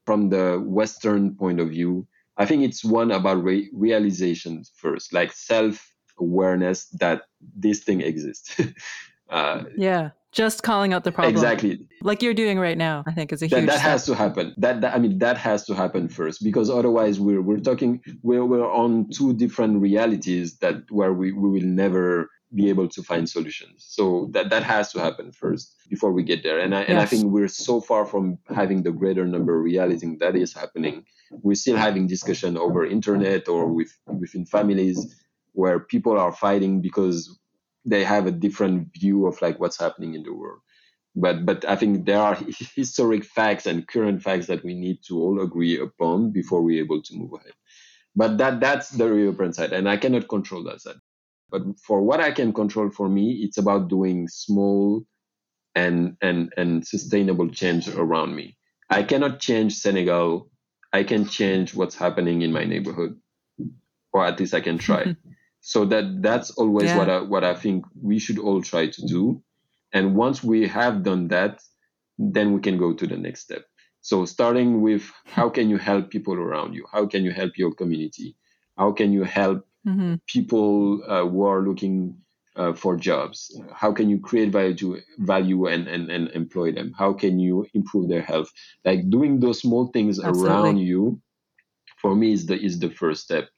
from 0.07 0.29
the 0.29 0.45
Western 0.79 1.35
point 1.35 1.59
of 1.59 1.67
view, 1.69 2.07
I 2.37 2.45
think 2.47 2.63
it's 2.63 2.83
one 2.83 3.11
about 3.11 3.43
re- 3.43 3.69
realization 3.73 4.63
first, 4.83 5.13
like 5.19 5.31
self 5.33 5.75
awareness 6.19 6.79
that 7.03 7.23
this 7.65 7.79
thing 7.87 7.99
exists. 8.01 8.49
uh, 9.29 9.63
Yeah. 9.75 10.09
Just 10.33 10.61
calling 10.61 10.91
out 10.93 11.03
the 11.03 11.11
problem. 11.11 11.33
exactly. 11.33 11.73
Like 12.09 12.21
you're 12.21 12.33
doing 12.43 12.59
right 12.59 12.77
now, 12.77 13.03
I 13.07 13.11
think 13.17 13.31
is 13.33 13.41
a 13.41 13.47
That, 13.47 13.59
huge 13.59 13.69
that 13.71 13.79
step. 13.79 13.91
has 13.91 14.05
to 14.05 14.13
happen. 14.23 14.45
That, 14.57 14.81
that 14.81 14.93
I 14.95 14.99
mean, 14.99 15.17
that 15.19 15.37
has 15.37 15.65
to 15.65 15.73
happen 15.73 16.03
first 16.09 16.43
because 16.43 16.69
otherwise 16.69 17.15
we're 17.25 17.41
we're 17.41 17.63
talking 17.69 17.91
we're 18.27 18.45
we're 18.51 18.69
on 18.83 19.09
two 19.17 19.33
different 19.33 19.73
realities 19.87 20.47
that 20.63 20.75
where 20.97 21.13
we, 21.19 21.27
we 21.41 21.47
will 21.53 21.67
never 21.83 22.29
be 22.53 22.69
able 22.69 22.87
to 22.87 23.03
find 23.03 23.29
solutions. 23.29 23.85
So 23.87 24.29
that 24.31 24.49
that 24.49 24.63
has 24.63 24.91
to 24.93 24.99
happen 24.99 25.31
first 25.31 25.75
before 25.89 26.11
we 26.11 26.23
get 26.23 26.43
there. 26.43 26.59
And 26.59 26.75
I 26.75 26.81
and 26.83 26.99
I 26.99 27.05
think 27.05 27.25
we're 27.25 27.47
so 27.47 27.81
far 27.81 28.05
from 28.05 28.37
having 28.55 28.83
the 28.83 28.91
greater 28.91 29.25
number 29.25 29.61
realizing 29.61 30.17
that 30.19 30.35
is 30.35 30.53
happening. 30.53 31.05
We're 31.31 31.55
still 31.55 31.77
having 31.77 32.07
discussion 32.07 32.57
over 32.57 32.85
internet 32.85 33.47
or 33.47 33.67
with 33.67 33.91
within 34.07 34.45
families 34.45 35.15
where 35.53 35.79
people 35.79 36.17
are 36.17 36.31
fighting 36.31 36.81
because 36.81 37.37
they 37.85 38.03
have 38.03 38.27
a 38.27 38.31
different 38.31 38.89
view 38.93 39.27
of 39.27 39.41
like 39.41 39.59
what's 39.59 39.79
happening 39.79 40.13
in 40.13 40.23
the 40.23 40.33
world 40.33 40.59
but 41.17 41.45
but 41.45 41.65
I 41.65 41.75
think 41.75 42.05
there 42.05 42.19
are 42.19 42.37
historic 42.75 43.25
facts 43.25 43.65
and 43.65 43.87
current 43.87 44.21
facts 44.21 44.47
that 44.47 44.63
we 44.63 44.73
need 44.73 44.99
to 45.07 45.19
all 45.19 45.41
agree 45.41 45.79
upon 45.79 46.31
before 46.31 46.61
we're 46.61 46.83
able 46.83 47.01
to 47.01 47.15
move 47.15 47.33
ahead. 47.33 47.53
But 48.15 48.37
that 48.37 48.59
that's 48.59 48.89
the 48.89 49.07
European 49.07 49.53
side, 49.53 49.73
and 49.73 49.89
I 49.89 49.97
cannot 49.97 50.27
control 50.27 50.63
that 50.65 50.81
side. 50.81 51.01
But 51.49 51.63
for 51.79 52.01
what 52.01 52.19
I 52.21 52.31
can 52.31 52.53
control, 52.53 52.89
for 52.91 53.09
me, 53.09 53.41
it's 53.43 53.57
about 53.57 53.89
doing 53.89 54.27
small 54.27 55.05
and 55.75 56.17
and 56.21 56.53
and 56.57 56.85
sustainable 56.87 57.49
change 57.49 57.87
around 57.89 58.35
me. 58.35 58.57
I 58.89 59.03
cannot 59.03 59.39
change 59.39 59.75
Senegal. 59.75 60.49
I 60.93 61.03
can 61.03 61.25
change 61.27 61.75
what's 61.75 61.95
happening 61.95 62.41
in 62.41 62.51
my 62.51 62.65
neighborhood, 62.65 63.19
or 64.13 64.25
at 64.25 64.39
least 64.39 64.53
I 64.53 64.61
can 64.61 64.77
try. 64.77 65.13
so 65.61 65.85
that 65.85 66.21
that's 66.21 66.51
always 66.51 66.93
Yeah. 66.93 66.95
what 66.95 67.09
I 67.09 67.21
what 67.21 67.43
I 67.43 67.55
think 67.55 67.85
we 68.01 68.19
should 68.19 68.39
all 68.39 68.61
try 68.61 68.87
to 68.87 69.05
do. 69.05 69.43
And 69.93 70.15
once 70.15 70.43
we 70.43 70.67
have 70.67 71.03
done 71.03 71.29
that, 71.29 71.61
then 72.17 72.53
we 72.53 72.61
can 72.61 72.77
go 72.77 72.93
to 72.93 73.07
the 73.07 73.17
next 73.17 73.41
step. 73.41 73.65
So 74.01 74.25
starting 74.25 74.81
with 74.81 75.11
how 75.25 75.49
can 75.49 75.69
you 75.69 75.77
help 75.77 76.09
people 76.09 76.35
around 76.35 76.73
you? 76.73 76.85
How 76.91 77.05
can 77.07 77.23
you 77.25 77.31
help 77.31 77.57
your 77.57 77.73
community? 77.73 78.35
How 78.77 78.91
can 78.91 79.11
you 79.13 79.23
help 79.23 79.65
hmm 79.87 80.15
people 80.27 81.03
uh, 81.07 81.25
who 81.27 81.43
are 81.43 81.61
looking 81.61 82.17
uh, 82.55 82.73
for 82.73 82.95
jobs? 82.97 83.59
How 83.73 83.91
can 83.93 84.09
you 84.09 84.19
create 84.19 84.51
value, 84.51 84.75
to, 84.75 85.01
value 85.19 85.67
and, 85.67 85.87
and, 85.87 86.09
and 86.09 86.29
employ 86.29 86.71
them? 86.71 86.93
How 86.97 87.13
can 87.13 87.39
you 87.39 87.65
improve 87.73 88.09
their 88.09 88.21
health? 88.21 88.51
Like 88.85 89.09
doing 89.09 89.39
those 89.39 89.61
small 89.61 89.87
things 89.93 90.19
Absolutely. 90.23 90.75
around 90.75 90.77
you, 90.77 91.21
for 92.01 92.15
me, 92.15 92.33
is 92.33 92.45
the 92.47 92.59
is 92.59 92.79
the 92.79 92.89
first 92.89 93.23
step. 93.23 93.49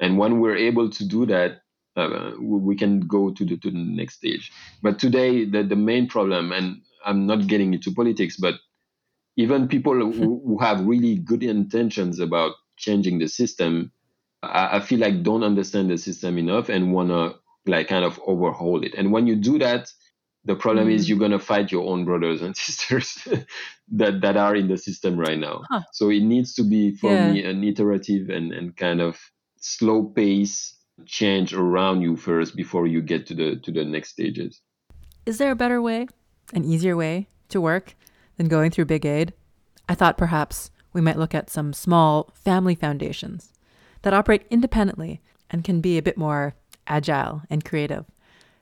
And 0.00 0.18
when 0.18 0.40
we're 0.40 0.56
able 0.56 0.90
to 0.90 1.04
do 1.06 1.26
that, 1.26 1.62
uh, 1.96 2.32
we 2.40 2.58
we 2.58 2.76
can 2.76 3.00
go 3.00 3.32
to 3.32 3.44
the 3.44 3.56
to 3.58 3.70
the 3.70 3.78
next 3.78 4.16
stage. 4.16 4.52
But 4.82 4.98
today, 4.98 5.44
the 5.44 5.62
the 5.62 5.76
main 5.76 6.08
problem, 6.08 6.52
and 6.52 6.82
I'm 7.04 7.26
not 7.26 7.46
getting 7.48 7.74
into 7.74 7.92
politics, 7.92 8.36
but 8.38 8.56
even 9.36 9.68
people 9.68 9.94
who, 9.94 10.42
who 10.46 10.58
have 10.58 10.86
really 10.86 11.16
good 11.16 11.42
intentions 11.42 12.20
about 12.20 12.54
changing 12.76 13.18
the 13.18 13.28
system, 13.28 13.92
I, 14.42 14.76
I 14.76 14.80
feel 14.80 14.98
like 14.98 15.22
don't 15.22 15.42
understand 15.42 15.90
the 15.90 15.98
system 15.98 16.38
enough 16.38 16.68
and 16.68 16.92
wanna 16.92 17.34
like 17.66 17.88
kind 17.88 18.04
of 18.04 18.20
overhaul 18.26 18.84
it. 18.84 18.94
And 18.94 19.12
when 19.12 19.26
you 19.26 19.36
do 19.36 19.58
that, 19.58 19.90
the 20.44 20.54
problem 20.54 20.88
is 20.88 21.04
Mm. 21.04 21.08
you're 21.08 21.18
gonna 21.18 21.38
fight 21.38 21.72
your 21.72 21.88
own 21.88 22.04
brothers 22.04 22.42
and 22.42 22.56
sisters 22.66 23.26
that 23.92 24.20
that 24.20 24.36
are 24.36 24.54
in 24.54 24.68
the 24.68 24.78
system 24.78 25.18
right 25.18 25.38
now. 25.38 25.62
Huh. 25.70 25.80
So 25.92 26.10
it 26.10 26.22
needs 26.22 26.54
to 26.54 26.62
be 26.62 26.94
for 26.96 27.12
Yeah. 27.12 27.32
me 27.32 27.44
an 27.44 27.64
iterative 27.64 28.28
and, 28.30 28.52
and 28.52 28.76
kind 28.76 29.00
of 29.00 29.18
slow 29.58 30.04
pace 30.04 30.74
change 31.04 31.52
around 31.52 32.00
you 32.02 32.16
first 32.16 32.56
before 32.56 32.86
you 32.86 33.02
get 33.02 33.26
to 33.26 33.34
the 33.34 33.56
to 33.64 33.72
the 33.72 33.84
next 33.84 34.10
stages. 34.10 34.60
Is 35.26 35.38
there 35.38 35.50
a 35.50 35.56
better 35.56 35.82
way, 35.82 36.06
an 36.54 36.64
easier 36.64 36.96
way 36.96 37.26
to 37.48 37.60
work 37.60 37.94
than 38.36 38.46
going 38.48 38.70
through 38.70 38.84
Big 38.84 39.04
Aid? 39.04 39.32
I 39.88 39.94
thought 39.96 40.16
perhaps 40.16 40.70
we 40.92 41.00
might 41.00 41.18
look 41.18 41.34
at 41.34 41.50
some 41.50 41.72
small 41.72 42.30
family 42.34 42.74
foundations 42.76 43.52
that 44.06 44.14
operate 44.14 44.46
independently 44.50 45.20
and 45.50 45.64
can 45.64 45.80
be 45.80 45.98
a 45.98 46.02
bit 46.02 46.16
more 46.16 46.54
agile 46.86 47.42
and 47.50 47.64
creative 47.64 48.04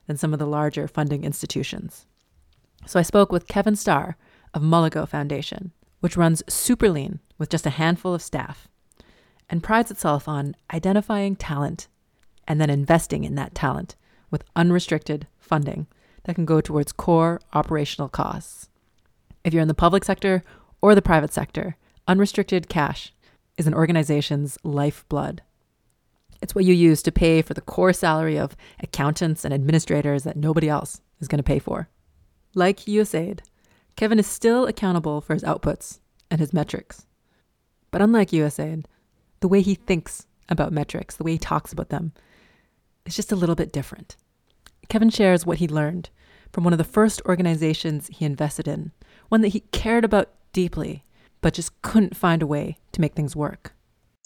than 0.07 0.17
some 0.17 0.33
of 0.33 0.39
the 0.39 0.47
larger 0.47 0.89
funding 0.89 1.23
institutions. 1.23 2.07
So 2.87 2.99
I 2.99 3.03
spoke 3.03 3.31
with 3.31 3.47
Kevin 3.47 3.77
Starr 3.77 4.17
of 4.55 4.63
Mulago 4.63 5.07
Foundation, 5.07 5.73
which 6.01 6.17
runs 6.17 6.43
super 6.49 6.89
lean 6.89 7.21
with 7.37 7.51
just 7.51 7.67
a 7.67 7.71
handful 7.77 8.15
of 8.15 8.23
staff 8.23 8.69
and 9.51 9.63
prides 9.63 9.91
itself 9.91 10.27
on 10.27 10.57
identifying 10.73 11.37
talent 11.37 11.89
and 12.49 12.59
then 12.59 12.71
investing 12.71 13.25
in 13.25 13.35
that 13.35 13.55
talent 13.55 13.97
with 14.31 14.45
unrestricted 14.57 15.27
funding 15.39 15.87
that 16.23 16.37
can 16.37 16.47
go 16.47 16.63
towards 16.63 16.91
core 16.91 17.39
operational 17.53 18.09
costs. 18.09 18.71
If 19.45 19.53
you're 19.53 19.61
in 19.61 19.69
the 19.69 19.75
public 19.75 20.07
sector 20.07 20.43
or 20.81 20.95
the 20.95 21.03
private 21.03 21.35
sector, 21.35 21.77
unrestricted 22.09 22.71
cash 22.71 23.13
is 23.57 23.67
an 23.67 23.75
organization's 23.75 24.59
lifeblood. 24.65 25.43
It's 26.43 26.55
what 26.55 26.65
you 26.65 26.75
use 26.75 27.03
to 27.03 27.13
pay 27.13 27.41
for 27.43 27.55
the 27.55 27.61
core 27.61 27.93
salary 27.93 28.37
of 28.37 28.57
accountants 28.81 29.45
and 29.45 29.55
administrators 29.55 30.25
that 30.25 30.37
nobody 30.37 30.69
else 30.69 31.01
is 31.21 31.29
going 31.29 31.39
to 31.39 31.43
pay 31.43 31.59
for. 31.59 31.89
Like 32.55 32.81
USAID, 32.81 33.41
Kevin 33.97 34.19
is 34.19 34.27
still 34.27 34.67
accountable 34.67 35.21
for 35.21 35.35
his 35.35 35.45
outputs 35.45 36.01
and 36.31 36.41
his 36.41 36.53
metrics. 36.53 37.07
But 37.91 38.03
unlike 38.03 38.31
USAID, 38.31 38.85
the 39.41 39.49
way 39.49 39.61
he 39.61 39.75
thinks 39.75 40.27
about 40.49 40.73
metrics, 40.73 41.17
the 41.17 41.25
way 41.25 41.33
he 41.33 41.39
talks 41.39 41.73
about 41.73 41.91
them, 41.91 42.13
is 43.07 43.17
just 43.17 43.33
a 43.33 43.37
little 43.37 43.55
bit 43.55 43.73
different. 43.73 44.17
Kevin 44.89 45.11
shares 45.11 45.47
what 45.47 45.59
he 45.59 45.69
learned 45.69 46.11
from 46.53 46.65
one 46.65 46.73
of 46.73 46.79
the 46.79 46.85
first 46.85 47.23
organizations 47.27 48.09
he 48.13 48.25
invested 48.25 48.69
in, 48.69 48.93
one 49.29 49.41
that 49.41 49.49
he 49.49 49.61
cared 49.61 50.05
about 50.05 50.31
deeply, 50.53 51.05
but 51.45 51.53
just 51.53 51.83
couldn't 51.83 52.17
find 52.17 52.41
a 52.41 52.47
way 52.47 52.79
to 52.91 53.03
make 53.03 53.13
things 53.13 53.37
work. 53.37 53.75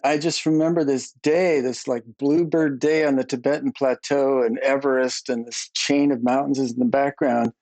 I 0.04 0.18
just 0.18 0.46
remember 0.46 0.84
this 0.84 1.10
day, 1.10 1.60
this 1.60 1.88
like 1.88 2.04
bluebird 2.16 2.78
day 2.78 3.04
on 3.04 3.16
the 3.16 3.24
Tibetan 3.24 3.72
plateau 3.72 4.40
and 4.40 4.56
Everest 4.60 5.28
and 5.28 5.44
this 5.44 5.68
chain 5.74 6.12
of 6.12 6.22
mountains 6.22 6.60
is 6.60 6.74
in 6.74 6.78
the 6.78 6.84
background. 6.84 7.52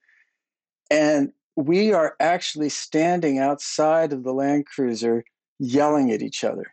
And 0.90 1.32
we 1.56 1.94
are 1.94 2.16
actually 2.20 2.68
standing 2.68 3.38
outside 3.38 4.12
of 4.12 4.24
the 4.24 4.34
Land 4.34 4.66
Cruiser 4.66 5.24
yelling 5.58 6.12
at 6.12 6.20
each 6.20 6.44
other 6.44 6.66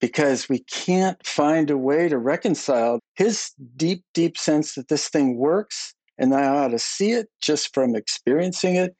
because 0.00 0.48
we 0.48 0.60
can't 0.60 1.18
find 1.26 1.68
a 1.68 1.76
way 1.76 2.08
to 2.08 2.16
reconcile 2.16 3.00
his 3.16 3.50
deep, 3.76 4.04
deep 4.14 4.38
sense 4.38 4.76
that 4.76 4.86
this 4.86 5.08
thing 5.08 5.36
works 5.36 5.94
and 6.16 6.32
I 6.32 6.46
ought 6.46 6.68
to 6.68 6.78
see 6.78 7.10
it 7.10 7.28
just 7.40 7.74
from 7.74 7.96
experiencing 7.96 8.76
it, 8.76 8.96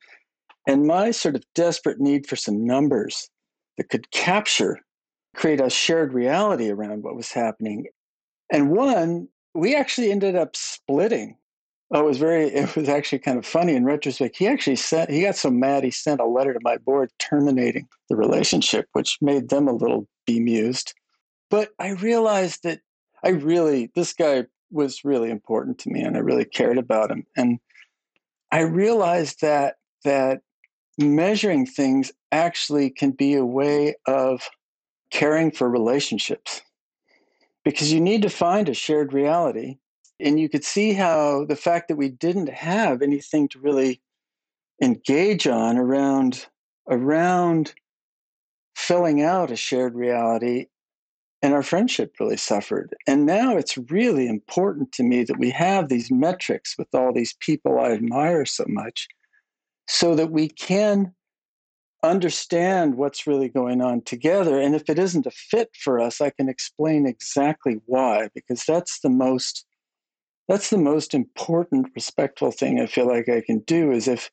and 0.67 0.87
my 0.87 1.11
sort 1.11 1.37
of 1.37 1.45
desperate 1.55 2.01
need 2.01 2.27
for 2.27 2.37
some 2.37 2.65
numbers 2.65 3.29
that 3.77 3.89
could 3.89 4.11
capture, 4.11 4.79
create 5.35 5.61
a 5.61 5.69
shared 5.69 6.15
reality 6.15 6.71
around 6.71 7.03
what 7.03 7.17
was 7.17 7.33
happening. 7.33 7.87
And 8.51 8.71
one, 8.71 9.29
we 9.55 9.75
actually 9.75 10.11
ended 10.11 10.37
up 10.37 10.57
splitting. 10.57 11.37
Oh, 11.91 12.01
it 12.01 12.05
was 12.05 12.19
very, 12.19 12.49
it 12.55 12.75
was 12.77 12.89
actually 12.89 13.19
kind 13.19 13.39
of 13.39 13.47
funny 13.47 13.75
in 13.75 13.85
retrospect. 13.85 14.37
He 14.37 14.47
actually 14.47 14.77
sent, 14.77 15.11
he 15.11 15.23
got 15.23 15.37
so 15.37 15.51
mad, 15.51 15.85
he 15.85 15.91
sent 15.91 16.21
a 16.21 16.27
letter 16.27 16.53
to 16.53 16.61
my 16.63 16.79
board 16.79 17.11
terminating 17.19 17.87
the 18.09 18.17
relationship, 18.17 18.87
which 18.93 19.19
made 19.21 19.51
them 19.51 19.69
a 19.69 19.73
little 19.73 20.09
bemused. 20.27 20.95
But 21.51 21.71
I 21.79 21.91
realized 21.91 22.63
that 22.65 22.81
I 23.23 23.31
really, 23.31 23.91
this 23.95 24.13
guy 24.13 24.47
was 24.71 25.05
really 25.05 25.31
important 25.31 25.79
to 25.79 25.91
me 25.91 26.03
and 26.03 26.17
I 26.17 26.21
really 26.21 26.45
cared 26.45 26.79
about 26.79 27.11
him. 27.11 27.25
And 27.37 27.59
I 28.51 28.61
realized 28.61 29.41
that 29.41 29.77
that 30.05 30.41
measuring 30.99 31.67
things 31.67 32.13
actually 32.33 32.91
can 32.91 33.11
be 33.11 33.35
a 33.35 33.45
way 33.45 33.95
of 34.07 34.49
caring 35.11 35.51
for 35.51 35.69
relationships. 35.69 36.63
Because 37.65 37.93
you 37.93 38.01
need 38.01 38.23
to 38.23 38.31
find 38.31 38.69
a 38.69 38.75
shared 38.75 39.13
reality 39.13 39.79
and 40.21 40.39
you 40.39 40.49
could 40.49 40.65
see 40.65 40.93
how 40.93 41.45
the 41.47 41.57
fact 41.57 41.89
that 41.89 41.97
we 41.97 42.09
didn't 42.09 42.49
have 42.49 43.03
anything 43.03 43.49
to 43.49 43.59
really 43.59 44.01
engage 44.83 45.47
on 45.47 45.79
around 45.79 46.47
around 46.89 47.75
filling 48.77 49.23
out 49.23 49.51
a 49.51 49.57
shared 49.57 49.95
reality 49.95 50.67
and 51.41 51.55
our 51.55 51.63
friendship 51.63 52.17
really 52.19 52.37
suffered. 52.37 52.95
And 53.07 53.25
now 53.25 53.57
it's 53.57 53.79
really 53.79 54.27
important 54.27 54.93
to 54.93 55.03
me 55.03 55.25
that 55.25 55.39
we 55.39 55.51
have 55.51 55.89
these 55.89 56.11
metrics 56.11 56.77
with 56.77 56.89
all 56.95 57.13
these 57.13 57.35
people 57.41 57.79
i 57.79 57.91
admire 57.91 58.45
so 58.45 58.65
much 58.69 59.09
so 59.87 60.15
that 60.15 60.31
we 60.31 60.49
can 60.49 61.15
understand 62.03 62.97
what's 62.97 63.27
really 63.27 63.49
going 63.49 63.81
on 63.81 64.03
together 64.03 64.61
and 64.61 64.75
if 64.75 64.91
it 64.91 64.99
isn't 64.99 65.25
a 65.25 65.31
fit 65.31 65.71
for 65.75 65.99
us 65.99 66.21
i 66.21 66.29
can 66.29 66.51
explain 66.51 67.07
exactly 67.07 67.81
why 67.87 68.29
because 68.35 68.63
that's 68.69 69.01
the 69.01 69.09
most 69.09 69.65
that's 70.47 70.69
the 70.69 70.77
most 70.77 71.15
important 71.15 71.87
respectful 71.95 72.53
thing 72.53 72.79
i 72.79 72.85
feel 72.85 73.07
like 73.07 73.31
i 73.31 73.41
can 73.41 73.59
do 73.61 73.91
is 73.91 74.07
if, 74.07 74.31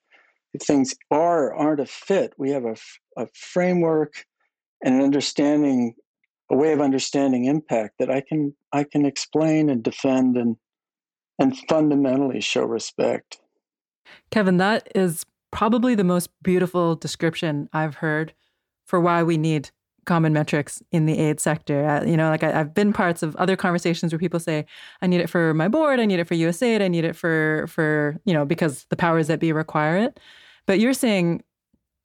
if 0.53 0.61
things 0.61 0.93
are 1.11 1.53
aren't 1.53 1.79
a 1.79 1.85
fit 1.85 2.33
we 2.37 2.51
have 2.51 2.65
a, 2.65 2.75
a 3.15 3.25
framework 3.33 4.25
and 4.83 4.95
an 4.95 5.01
understanding 5.01 5.95
a 6.51 6.57
way 6.57 6.73
of 6.73 6.81
understanding 6.81 7.45
impact 7.45 7.93
that 7.99 8.11
i 8.11 8.19
can 8.19 8.53
i 8.73 8.83
can 8.83 9.05
explain 9.05 9.69
and 9.69 9.81
defend 9.81 10.35
and 10.35 10.57
and 11.41 11.57
fundamentally 11.67 12.39
show 12.39 12.63
respect. 12.63 13.39
Kevin 14.29 14.57
that 14.57 14.87
is 14.95 15.25
probably 15.51 15.95
the 15.95 16.03
most 16.03 16.29
beautiful 16.41 16.95
description 16.95 17.69
i've 17.73 17.95
heard 17.95 18.33
for 18.85 18.99
why 18.99 19.23
we 19.23 19.37
need 19.37 19.69
common 20.05 20.33
metrics 20.33 20.81
in 20.91 21.05
the 21.05 21.17
aid 21.17 21.39
sector. 21.39 21.87
Uh, 21.87 22.03
you 22.03 22.17
know, 22.17 22.29
like 22.29 22.43
I, 22.43 22.51
have 22.51 22.73
been 22.73 22.93
parts 22.93 23.21
of 23.23 23.35
other 23.35 23.55
conversations 23.55 24.11
where 24.11 24.19
people 24.19 24.39
say, 24.39 24.65
"I 25.01 25.07
need 25.07 25.21
it 25.21 25.29
for 25.29 25.53
my 25.53 25.67
board. 25.67 25.99
I 25.99 26.05
need 26.05 26.19
it 26.19 26.27
for 26.27 26.35
USAID. 26.35 26.81
I 26.81 26.87
need 26.87 27.05
it 27.05 27.15
for 27.15 27.65
for 27.67 28.19
you 28.25 28.33
know 28.33 28.45
because 28.45 28.85
the 28.89 28.95
powers 28.95 29.27
that 29.27 29.39
be 29.39 29.51
require 29.51 29.97
it." 29.97 30.19
But 30.65 30.79
you're 30.79 30.93
saying, 30.93 31.43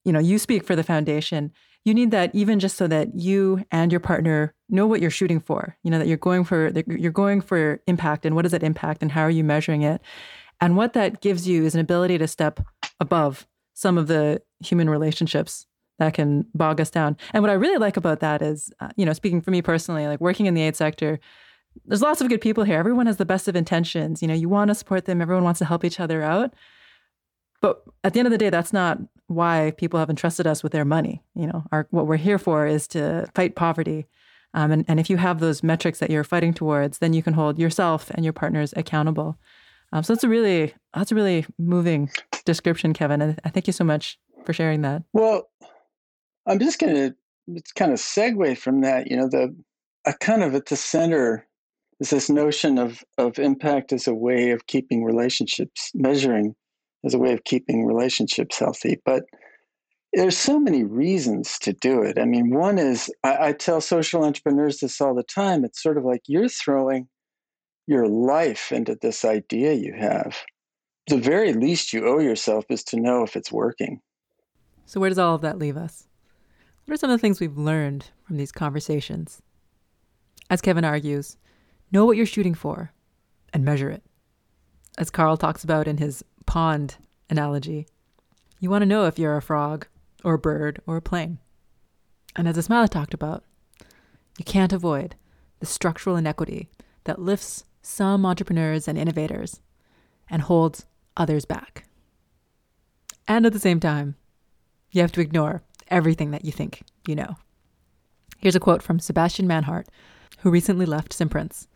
you 0.05 0.13
know, 0.13 0.19
you 0.19 0.39
speak 0.39 0.65
for 0.65 0.77
the 0.77 0.83
foundation. 0.83 1.53
You 1.85 1.95
need 1.95 2.11
that 2.11 2.35
even 2.35 2.59
just 2.59 2.77
so 2.77 2.89
that 2.89 3.15
you 3.15 3.65
and 3.71 3.93
your 3.93 4.01
partner 4.01 4.55
know 4.69 4.87
what 4.87 5.01
you're 5.01 5.11
shooting 5.11 5.41
for. 5.41 5.77
You 5.83 5.91
know 5.91 5.99
that 5.99 6.09
you're 6.09 6.17
going 6.17 6.45
for 6.45 6.71
that 6.73 6.87
you're 6.89 7.13
going 7.13 7.41
for 7.41 7.81
impact 7.87 8.27
and 8.27 8.35
what 8.35 8.45
is 8.45 8.53
that 8.53 8.63
impact 8.63 9.03
and 9.03 9.13
how 9.13 9.23
are 9.23 9.31
you 9.31 9.45
measuring 9.45 9.83
it? 9.83 10.01
And 10.61 10.77
what 10.77 10.95
that 10.95 11.21
gives 11.21 11.47
you 11.47 11.65
is 11.65 11.75
an 11.75 11.81
ability 11.81 12.19
to 12.19 12.27
step 12.27 12.61
above 13.01 13.47
some 13.75 13.99
of 13.99 14.07
the 14.07 14.43
human 14.61 14.89
relationships 14.89 15.67
that 15.99 16.15
can 16.15 16.47
bog 16.55 16.81
us 16.81 16.91
down. 16.91 17.17
And 17.33 17.43
what 17.43 17.51
I 17.51 17.55
really 17.55 17.79
like 17.79 17.97
about 17.97 18.21
that 18.21 18.43
is, 18.43 18.71
uh, 18.81 18.89
you 18.97 19.07
know, 19.07 19.13
speaking 19.13 19.41
for 19.41 19.51
me 19.51 19.63
personally, 19.63 20.07
like 20.07 20.21
working 20.21 20.47
in 20.47 20.55
the 20.55 20.63
aid 20.63 20.77
sector, 20.77 21.19
there's 21.85 22.03
lots 22.03 22.21
of 22.21 22.29
good 22.29 22.41
people 22.41 22.65
here. 22.65 22.79
Everyone 22.79 23.07
has 23.07 23.17
the 23.17 23.27
best 23.27 23.49
of 23.49 23.57
intentions. 23.57 24.23
You 24.23 24.29
know, 24.29 24.35
you 24.35 24.49
want 24.49 24.69
to 24.69 24.75
support 24.75 25.05
them, 25.05 25.21
everyone 25.21 25.45
wants 25.45 25.59
to 25.59 25.65
help 25.65 25.85
each 25.85 26.01
other 26.01 26.23
out. 26.23 26.55
But 27.61 27.83
at 28.05 28.13
the 28.13 28.21
end 28.21 28.27
of 28.27 28.33
the 28.33 28.39
day, 28.39 28.51
that's 28.51 28.73
not 28.73 28.99
why 29.27 29.73
people 29.77 29.99
have 29.99 30.11
entrusted 30.11 30.47
us 30.47 30.63
with 30.63 30.73
their 30.73 30.85
money. 30.85 31.23
You 31.35 31.47
know, 31.47 31.65
our, 31.73 31.87
what 31.91 32.07
we're 32.07 32.17
here 32.17 32.39
for 32.39 32.67
is 32.67 32.87
to 32.89 33.27
fight 33.35 33.57
poverty. 33.57 34.07
Um, 34.55 34.71
and, 34.71 34.85
and 34.89 35.01
if 35.01 35.11
you 35.11 35.17
have 35.17 35.41
those 35.41 35.63
metrics 35.63 35.99
that 35.99 36.11
you're 36.11 36.25
fighting 36.25 36.55
towards, 36.55 36.99
then 36.99 37.13
you 37.13 37.23
can 37.23 37.35
hold 37.35 37.59
yourself 37.59 38.11
and 38.11 38.25
your 38.25 38.33
partners 38.33 38.73
accountable. 38.77 39.39
Um, 39.92 40.03
so 40.03 40.14
that's 40.14 40.25
a 40.25 40.29
really 40.29 40.75
that's 40.94 41.12
a 41.12 41.14
really 41.14 41.46
moving 41.59 42.11
description, 42.44 42.92
Kevin. 42.92 43.22
And 43.22 43.40
I 43.44 43.51
thank 43.51 43.66
you 43.66 43.72
so 43.72 43.85
much 43.85 44.18
for 44.44 44.53
sharing 44.53 44.83
that. 44.83 45.03
Well, 45.12 45.49
I'm 46.46 46.59
just 46.59 46.79
going 46.79 46.94
to 46.94 47.14
it's 47.49 47.72
kind 47.72 47.92
of 47.92 47.99
segue 47.99 48.59
from 48.59 48.81
that. 48.81 49.11
You 49.11 49.16
know, 49.16 49.29
the 49.29 49.55
a 50.05 50.14
kind 50.14 50.42
of 50.42 50.55
at 50.55 50.66
the 50.66 50.77
center 50.77 51.46
is 52.01 52.11
this 52.11 52.29
notion 52.29 52.79
of 52.79 53.05
of 53.18 53.38
impact 53.38 53.92
as 53.92 54.07
a 54.07 54.14
way 54.14 54.51
of 54.51 54.66
keeping 54.66 55.05
relationships 55.05 55.90
measuring 55.94 56.55
as 57.05 57.14
a 57.14 57.18
way 57.18 57.33
of 57.33 57.44
keeping 57.44 57.85
relationships 57.85 58.59
healthy, 58.59 59.01
but 59.05 59.25
there's 60.12 60.38
so 60.38 60.59
many 60.59 60.83
reasons 60.83 61.59
to 61.59 61.72
do 61.75 62.03
it. 62.03 62.18
I 62.18 62.25
mean, 62.25 62.51
one 62.51 62.79
is 62.79 63.11
I, 63.22 63.49
I 63.49 63.53
tell 63.53 63.81
social 63.81 64.25
entrepreneurs 64.25 64.79
this 64.79 65.01
all 65.01 65.14
the 65.14 65.22
time. 65.22 65.64
It's 65.64 65.83
sort 65.83 65.99
of 65.99 66.05
like 66.05 66.22
you're 66.27 66.49
throwing 66.49 67.07
your 67.87 68.09
life 68.09 68.72
into 68.72 68.96
this 69.01 69.25
idea 69.25 69.72
you 69.72 69.94
have. 69.94 70.37
The 71.07 71.18
very 71.18 71.53
least 71.53 71.92
you 71.92 72.07
owe 72.07 72.18
yourself 72.18 72.64
is 72.68 72.83
to 72.85 73.01
know 73.01 73.22
if 73.22 73.37
it's 73.37 73.53
working. 73.53 74.01
So, 74.87 75.01
where 75.01 75.09
does 75.09 75.18
all 75.18 75.35
of 75.35 75.40
that 75.42 75.59
leave 75.59 75.77
us? 75.77 76.09
What 76.85 76.94
are 76.94 76.96
some 76.99 77.11
of 77.11 77.18
the 77.18 77.20
things 77.20 77.40
we've 77.40 77.59
learned 77.59 78.11
from 78.25 78.37
these 78.37 78.53
conversations? 78.53 79.42
As 80.51 80.61
Kevin 80.61 80.85
argues, 80.85 81.37
know 81.90 82.05
what 82.05 82.16
you're 82.16 82.27
shooting 82.27 82.55
for 82.55 82.92
and 83.53 83.64
measure 83.64 83.90
it. 83.90 84.03
As 84.99 85.11
Carl 85.11 85.37
talks 85.37 85.64
about 85.64 85.88
in 85.88 85.99
his 85.99 86.25
pond 86.46 86.96
analogy, 87.29 87.87
you 88.61 88.70
want 88.70 88.83
to 88.83 88.87
know 88.87 89.07
if 89.07 89.18
you're 89.18 89.37
a 89.37 89.42
frog 89.42 89.87
or 90.25 90.35
a 90.35 90.38
bird 90.38 90.81
or 90.87 90.96
a 90.96 91.03
plane. 91.03 91.38
And 92.35 92.49
as 92.49 92.57
Ismaila 92.57 92.88
talked 92.88 93.14
about, 93.14 93.44
you 94.38 94.44
can't 94.44 94.72
avoid 94.72 95.16
the 95.61 95.66
structural 95.66 96.16
inequity 96.16 96.68
that 97.05 97.20
lifts 97.20 97.64
some 97.87 98.27
entrepreneurs 98.27 98.88
and 98.88 98.99
innovators 98.99 99.61
and 100.29 100.42
holds 100.42 100.87
others 101.16 101.44
back. 101.44 101.85
And 103.29 103.46
at 103.46 103.53
the 103.53 103.61
same 103.61 103.79
time, 103.79 104.16
you 104.90 105.01
have 105.03 105.12
to 105.12 105.20
ignore 105.20 105.62
everything 105.88 106.33
that 106.33 106.44
you 106.44 106.51
think 106.51 106.83
you 107.07 107.14
know. 107.14 107.37
Here's 108.38 108.57
a 108.57 108.61
quote 108.61 108.83
from 108.83 108.99
Sebastian 108.99 109.46
Manhart, 109.46 109.87
who 110.40 110.51
recently 110.51 110.85
left 110.85 111.12
Simprints, 111.12 111.68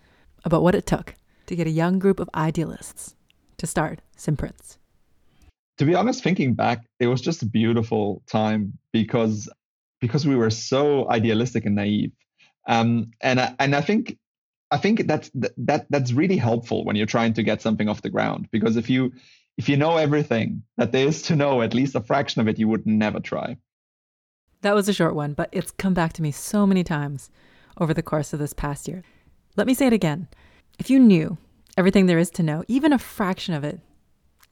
about 0.45 0.63
what 0.63 0.75
it 0.75 0.85
took 0.85 1.15
to 1.47 1.55
get 1.55 1.69
a 1.69 1.71
young 1.71 1.99
group 1.99 2.19
of 2.19 2.29
idealists 2.35 3.15
to 3.59 3.67
start 3.67 4.01
Simprints. 4.17 4.79
To 5.79 5.85
be 5.85 5.95
honest, 5.95 6.25
thinking 6.25 6.55
back, 6.55 6.85
it 6.99 7.07
was 7.07 7.21
just 7.21 7.43
a 7.43 7.47
beautiful 7.47 8.23
time 8.27 8.77
because 8.93 9.49
because 10.01 10.27
we 10.27 10.35
were 10.35 10.51
so 10.51 11.09
idealistic 11.11 11.67
and 11.67 11.77
naive. 11.77 12.13
Um, 12.67 13.13
and 13.21 13.41
I, 13.41 13.55
and 13.59 13.77
I 13.77 13.81
think 13.81 14.17
I 14.71 14.79
think 14.79 15.07
that's 15.07 15.31
that 15.35 15.87
that's 15.91 16.13
really 16.13 16.37
helpful 16.37 16.85
when 16.85 16.97
you're 16.97 17.07
trying 17.07 17.35
to 17.35 17.43
get 17.43 17.61
something 17.61 17.89
off 17.89 18.03
the 18.03 18.11
ground 18.11 18.49
because 18.51 18.77
if 18.77 18.89
you 18.89 19.13
if 19.59 19.69
you 19.69 19.77
know 19.77 19.97
everything 19.97 20.63
that 20.77 20.93
there 20.93 21.07
is 21.07 21.23
to 21.23 21.37
know, 21.37 21.61
at 21.61 21.75
least 21.75 21.95
a 21.95 22.01
fraction 22.01 22.41
of 22.41 22.49
it, 22.49 22.59
you 22.59 22.69
would 22.69 22.87
never 22.87 23.21
try. 23.21 23.57
That 24.63 24.75
was 24.75 24.89
a 24.89 24.93
short 24.93 25.15
one, 25.15 25.33
but 25.35 25.49
it's 25.53 25.71
come 25.71 25.95
back 25.95 26.13
to 26.15 26.23
me 26.23 26.31
so 26.31 26.67
many 26.67 26.85
times 26.85 27.31
over 27.79 27.93
the 27.93 28.03
course 28.03 28.33
of 28.33 28.39
this 28.39 28.53
past 28.53 28.89
year. 28.89 29.03
Let 29.57 29.67
me 29.67 29.75
say 29.75 29.87
it 29.87 29.93
again. 29.93 30.29
If 30.79 30.89
you 30.89 30.99
knew 30.99 31.37
everything 31.77 32.07
there 32.07 32.19
is 32.19 32.31
to 32.31 32.43
know, 32.43 32.65
even 32.69 32.93
a 32.93 32.99
fraction 32.99 33.55
of 33.55 33.65
it, 33.65 33.81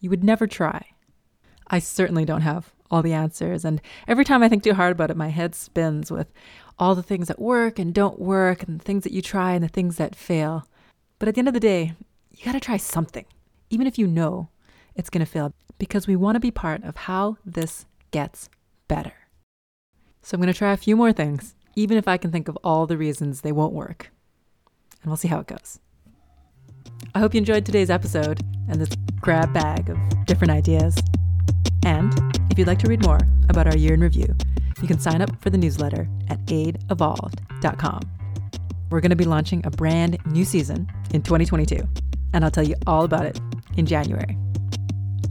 you 0.00 0.10
would 0.10 0.24
never 0.24 0.46
try. 0.46 0.86
I 1.68 1.78
certainly 1.78 2.24
don't 2.24 2.42
have 2.42 2.72
all 2.90 3.02
the 3.02 3.12
answers. 3.12 3.64
And 3.64 3.80
every 4.06 4.24
time 4.24 4.42
I 4.42 4.48
think 4.48 4.62
too 4.62 4.74
hard 4.74 4.92
about 4.92 5.10
it, 5.10 5.16
my 5.16 5.28
head 5.28 5.54
spins 5.54 6.10
with 6.10 6.32
all 6.78 6.94
the 6.94 7.02
things 7.02 7.28
that 7.28 7.40
work 7.40 7.78
and 7.78 7.92
don't 7.92 8.18
work, 8.18 8.62
and 8.62 8.78
the 8.78 8.84
things 8.84 9.04
that 9.04 9.12
you 9.12 9.20
try 9.20 9.52
and 9.52 9.64
the 9.64 9.68
things 9.68 9.96
that 9.96 10.14
fail. 10.14 10.66
But 11.18 11.28
at 11.28 11.34
the 11.34 11.40
end 11.40 11.48
of 11.48 11.54
the 11.54 11.60
day, 11.60 11.94
you 12.30 12.44
got 12.44 12.52
to 12.52 12.60
try 12.60 12.76
something, 12.76 13.24
even 13.70 13.86
if 13.86 13.98
you 13.98 14.06
know 14.06 14.48
it's 14.94 15.10
going 15.10 15.24
to 15.24 15.30
fail, 15.30 15.52
because 15.78 16.06
we 16.06 16.16
want 16.16 16.36
to 16.36 16.40
be 16.40 16.50
part 16.50 16.84
of 16.84 16.96
how 16.96 17.36
this 17.44 17.86
gets 18.10 18.48
better. 18.86 19.12
So 20.22 20.34
I'm 20.34 20.40
going 20.40 20.52
to 20.52 20.58
try 20.58 20.72
a 20.72 20.76
few 20.76 20.96
more 20.96 21.12
things, 21.12 21.54
even 21.74 21.96
if 21.96 22.06
I 22.06 22.16
can 22.16 22.30
think 22.30 22.48
of 22.48 22.58
all 22.62 22.86
the 22.86 22.96
reasons 22.96 23.40
they 23.40 23.52
won't 23.52 23.72
work. 23.72 24.10
And 25.02 25.10
we'll 25.10 25.16
see 25.16 25.28
how 25.28 25.40
it 25.40 25.46
goes. 25.46 25.80
I 27.14 27.20
hope 27.20 27.34
you 27.34 27.38
enjoyed 27.38 27.64
today's 27.64 27.90
episode 27.90 28.40
and 28.68 28.80
this 28.80 28.90
grab 29.20 29.52
bag 29.52 29.88
of 29.88 29.98
different 30.26 30.50
ideas. 30.50 30.96
And 31.84 32.12
if 32.50 32.58
you'd 32.58 32.66
like 32.66 32.80
to 32.80 32.88
read 32.88 33.04
more 33.04 33.20
about 33.48 33.66
our 33.66 33.76
year 33.76 33.94
in 33.94 34.00
review, 34.00 34.34
you 34.82 34.88
can 34.88 34.98
sign 34.98 35.22
up 35.22 35.40
for 35.40 35.50
the 35.50 35.58
newsletter 35.58 36.08
at 36.28 36.44
aidevolved.com. 36.46 38.00
We're 38.90 39.00
going 39.00 39.10
to 39.10 39.16
be 39.16 39.24
launching 39.24 39.64
a 39.66 39.70
brand 39.70 40.18
new 40.26 40.44
season 40.44 40.90
in 41.12 41.22
2022, 41.22 41.86
and 42.32 42.44
I'll 42.44 42.50
tell 42.50 42.66
you 42.66 42.74
all 42.86 43.04
about 43.04 43.26
it 43.26 43.38
in 43.76 43.86
January. 43.86 44.36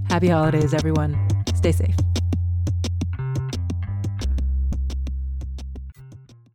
Happy 0.10 0.28
holidays, 0.28 0.74
everyone. 0.74 1.18
Stay 1.56 1.72
safe. 1.72 1.96